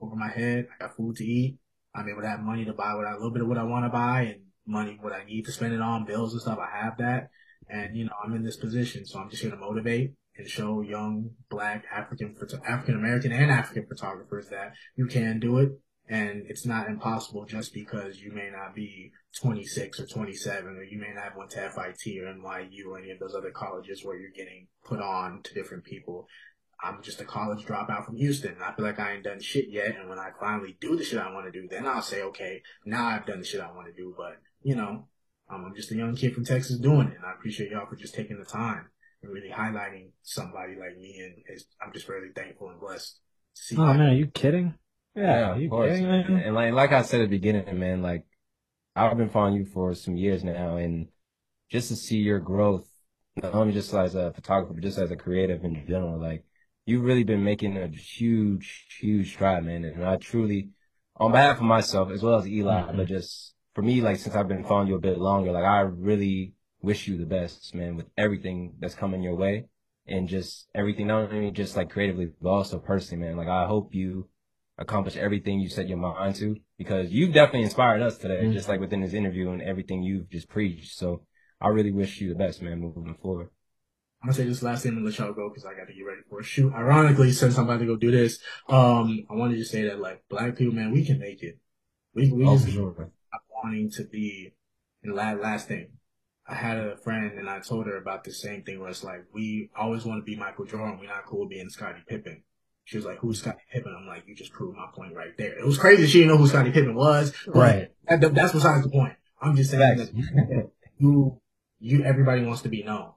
[0.00, 0.68] over my head.
[0.72, 1.58] I got food to eat.
[1.94, 3.64] I'm able to have money to buy what I, a little bit of what I
[3.64, 6.58] want to buy and money what I need to spend it on bills and stuff.
[6.58, 7.30] I have that,
[7.68, 10.80] and you know I'm in this position, so I'm just here to motivate and show
[10.80, 12.36] young Black African
[12.66, 15.70] African American and African photographers that you can do it,
[16.08, 20.98] and it's not impossible just because you may not be 26 or 27, or you
[20.98, 24.18] may not have went to FIT or NYU or any of those other colleges where
[24.18, 26.26] you're getting put on to different people.
[26.82, 28.56] I'm just a college dropout from Houston.
[28.64, 29.96] I feel like I ain't done shit yet.
[29.98, 32.62] And when I finally do the shit I want to do, then I'll say, okay,
[32.86, 34.14] now I've done the shit I want to do.
[34.16, 35.06] But, you know,
[35.52, 37.16] um, I'm just a young kid from Texas doing it.
[37.16, 38.86] And I appreciate y'all for just taking the time
[39.22, 41.20] and really highlighting somebody like me.
[41.22, 43.18] And it's, I'm just really thankful and blessed
[43.56, 44.74] to see Oh my- man, are you kidding?
[45.14, 45.90] Yeah, are of you course.
[45.90, 46.30] kidding, man?
[46.44, 48.24] And like like I said at the beginning, man, like
[48.94, 51.08] I've been following you for some years now, and
[51.68, 52.88] just to see your growth,
[53.36, 56.44] not only just as a photographer, but just as a creative in general, like
[56.86, 59.84] you've really been making a huge, huge stride, man.
[59.84, 60.70] And I truly,
[61.16, 62.96] on behalf of myself as well as Eli, Mhm.
[62.96, 65.80] but just for me, like since I've been following you a bit longer, like I
[65.80, 69.66] really wish you the best, man, with everything that's coming your way.
[70.06, 73.36] And just everything, not only just like creatively, but also personally, man.
[73.36, 74.28] Like I hope you
[74.78, 78.52] accomplish everything you set your mind to because you've definitely inspired us today, Mhm.
[78.52, 80.96] just like within this interview and everything you've just preached.
[80.96, 81.26] So
[81.60, 83.50] I really wish you the best, man, moving forward.
[84.22, 86.02] I'm gonna say this last thing and let y'all go because I got to get
[86.04, 86.72] ready for a shoot.
[86.74, 90.22] Ironically, since I'm about to go do this, um, I wanted to say that like
[90.28, 91.58] black people, man, we can make it.
[92.14, 93.10] We we Oh, just sure.
[93.62, 94.52] wanting to be.
[95.02, 95.88] And last last thing,
[96.46, 99.24] I had a friend and I told her about the same thing where it's like
[99.32, 100.98] we always want to be Michael Jordan.
[101.00, 102.42] We're not cool being Scottie Pippen.
[102.84, 105.58] She was like, "Who's Scottie Pippen?" I'm like, "You just proved my point right there."
[105.58, 106.06] It was crazy.
[106.06, 107.32] She didn't know who Scottie Pippen was.
[107.46, 107.88] Right.
[108.08, 109.14] that- that's besides the point.
[109.40, 110.10] I'm just saying Facts.
[110.10, 111.40] that you,
[111.78, 113.12] you, everybody wants to be known.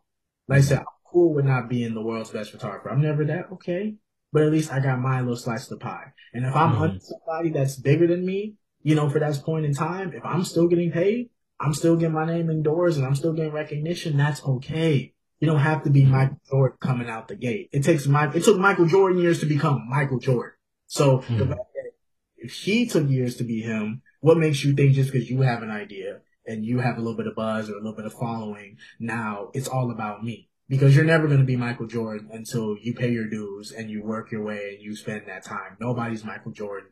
[0.48, 2.90] Like I said, I'm cool with not being the world's best photographer.
[2.90, 3.96] I'm never that, okay?
[4.32, 6.12] But at least I got my little slice of the pie.
[6.34, 6.82] And if I'm Mhm.
[6.82, 10.44] under somebody that's bigger than me, you know, for that point in time, if I'm
[10.44, 14.44] still getting paid, I'm still getting my name indoors and I'm still getting recognition, that's
[14.44, 15.14] okay.
[15.40, 17.70] You don't have to be Michael Jordan coming out the gate.
[17.72, 20.56] It takes Mike, it took Michael Jordan years to become Michael Jordan.
[20.88, 21.50] So the Mhm.
[21.50, 21.92] fact that
[22.38, 25.62] if he took years to be him, what makes you think just because you have
[25.64, 28.14] an idea and you have a little bit of buzz or a little bit of
[28.14, 30.50] following, now it's all about me?
[30.70, 34.02] Because you're never going to be Michael Jordan until you pay your dues and you
[34.04, 35.78] work your way and you spend that time.
[35.80, 36.90] Nobody's Michael Jordan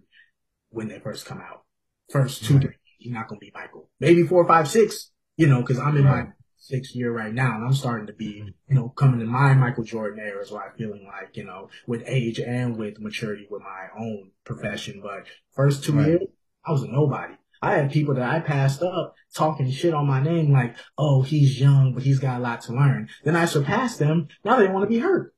[0.70, 1.64] when they first come out.
[2.10, 3.90] First two, three, you're not going to be Michael.
[4.00, 6.26] Maybe four, five, six, you know, because I'm in my
[6.58, 9.84] sixth year right now and I'm starting to be, you know, coming to my Michael
[9.86, 13.62] Jordan era is what I'm feeling like, you know, with age and with maturity with
[13.62, 15.02] my own profession.
[15.02, 16.08] But first two Right.
[16.08, 16.22] years,
[16.66, 17.34] I was a nobody.
[17.62, 21.60] I had people that I passed up talking shit on my name like, oh, he's
[21.60, 23.10] young, but he's got a lot to learn.
[23.24, 24.28] Then I surpassed them.
[24.44, 25.34] Now they want to be hurt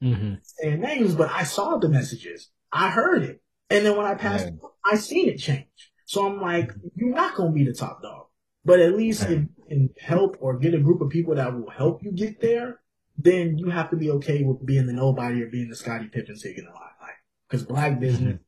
[0.00, 2.50] hmm saying names, but I saw the messages.
[2.70, 3.40] I heard it.
[3.70, 4.68] And then when I passed, Yeah.
[4.84, 5.92] I seen it change.
[6.04, 8.26] So I'm like, you're not going to be the top dog,
[8.64, 11.70] but at least if you can help or get a group of people that will
[11.70, 12.80] help you get there,
[13.16, 16.36] then you have to be okay with being the nobody or being the Scottie Pippen
[16.38, 17.18] taking the limelight.
[17.48, 18.38] Cause black business,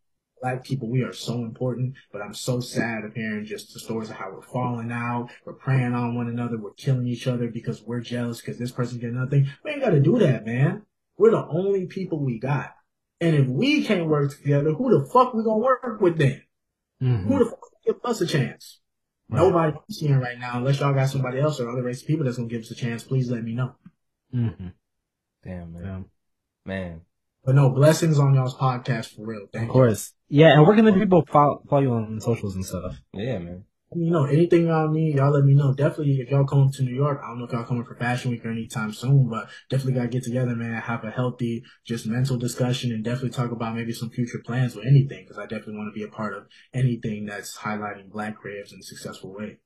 [0.47, 4.11] black people, we are so important, but I'm so sad of hearing just the stories
[4.11, 7.83] of how we're falling out, we're preying on one another, we're killing each other because
[7.83, 9.51] we're jealous because this person get nothing.
[9.65, 10.83] We ain't got to do that, man.
[11.19, 12.77] We're the only people we got.
[13.21, 16.43] And if we can't work together, who the fuck we gonna work with then?
[17.01, 18.79] hmm Who the fuck give us a chance?
[19.29, 22.25] Nobody I'm seeing right now, unless y'all got somebody else or other race of people
[22.25, 23.75] that's gonna give us a chance, please let me know.
[24.31, 24.69] hmm
[25.43, 25.83] Damn, man.
[25.85, 26.01] Yeah.
[26.65, 27.01] Man.
[27.47, 29.47] But no, blessings on y'all's podcast for real.
[29.53, 30.13] Thank Of course.
[30.29, 32.97] Yeah, and where can the people follow, follow you on socials and stuff?
[33.15, 33.65] Yeah, man.
[33.95, 34.07] you.
[34.07, 35.73] You know, anything y'all need, y'all let me know.
[35.73, 38.33] Definitely, if y'all come to New York, I don't know if y'all coming for Fashion
[38.33, 40.75] Week or anytime soon, but definitely gotta get together, man.
[40.75, 44.83] Have a healthy, just mental discussion and definitely talk about maybe some future plans or
[44.83, 48.73] anything, because I definitely want to be a part of anything that's highlighting black creatives
[48.73, 49.59] in a successful way.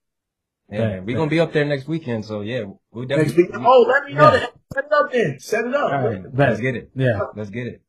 [0.71, 1.01] Yeah, Yeah.
[1.01, 3.43] We're gonna be up there next weekend, so yeah, we'll Next definitely.
[3.59, 4.39] week, oh, let me know Yeah.
[4.41, 4.51] that.
[4.73, 5.39] Set it up then.
[5.41, 5.93] Set it up.
[5.93, 6.23] All right.
[6.33, 6.91] Let's get it.
[6.95, 7.21] Yeah.
[7.35, 7.83] Let's get it.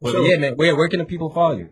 [0.00, 0.26] Well, Sure.
[0.26, 0.54] yeah, man.
[0.56, 1.68] Where where can the people follow you?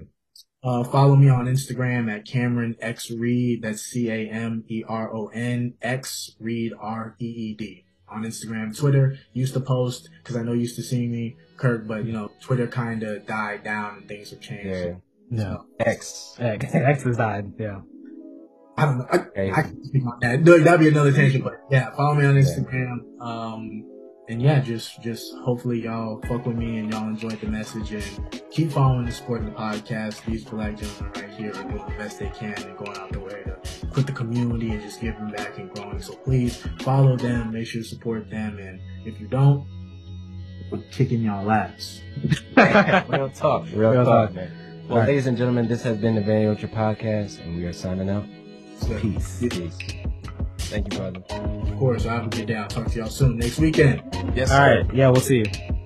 [0.65, 3.63] Uh, follow me on Instagram at Cameron X Reed.
[3.63, 7.85] That's C A M E R O N X Reed R E E D.
[8.09, 11.89] On Instagram, Twitter, used to post because I know you used to see me, Kirk,
[11.89, 14.67] but you know, Twitter kind of died down and things have changed.
[14.67, 14.95] Yeah,
[15.31, 15.57] Yeah.
[15.81, 16.37] X.
[16.39, 16.67] X.
[16.75, 17.53] X has died.
[17.59, 17.81] Yeah.
[18.77, 19.07] I don't know.
[19.11, 19.51] I, Hey.
[19.51, 20.45] I can speak on that.
[20.45, 22.99] That'd be another tangent, but yeah, follow me on Instagram.
[23.21, 23.85] Um,
[24.29, 28.43] and yeah, just just hopefully y'all fuck with me and y'all enjoyed the message and
[28.51, 30.25] keep following and supporting the podcast.
[30.25, 33.21] These black gentlemen right here are doing the best they can and going out the
[33.21, 36.01] way to put the community and just giving back and growing.
[36.01, 39.67] So please follow them, make sure to support them, and if you don't,
[40.71, 42.01] we're kicking y'all ass.
[43.09, 43.67] Real talk.
[43.73, 44.35] Real, Real talk, talk.
[44.35, 44.85] man.
[44.89, 45.09] Well, right.
[45.09, 48.25] ladies and gentlemen, this has been the Vanity Ultra Podcast, and we are signing out.
[48.81, 49.39] So, Peace.
[49.41, 49.79] Peace.
[50.59, 51.21] Thank you, brother.
[51.31, 52.55] Of course, have a good day.
[52.55, 54.03] I'll talk to y'all soon next weekend.
[54.35, 54.95] Yes, All right.
[54.95, 55.82] Yeah, we'll see you.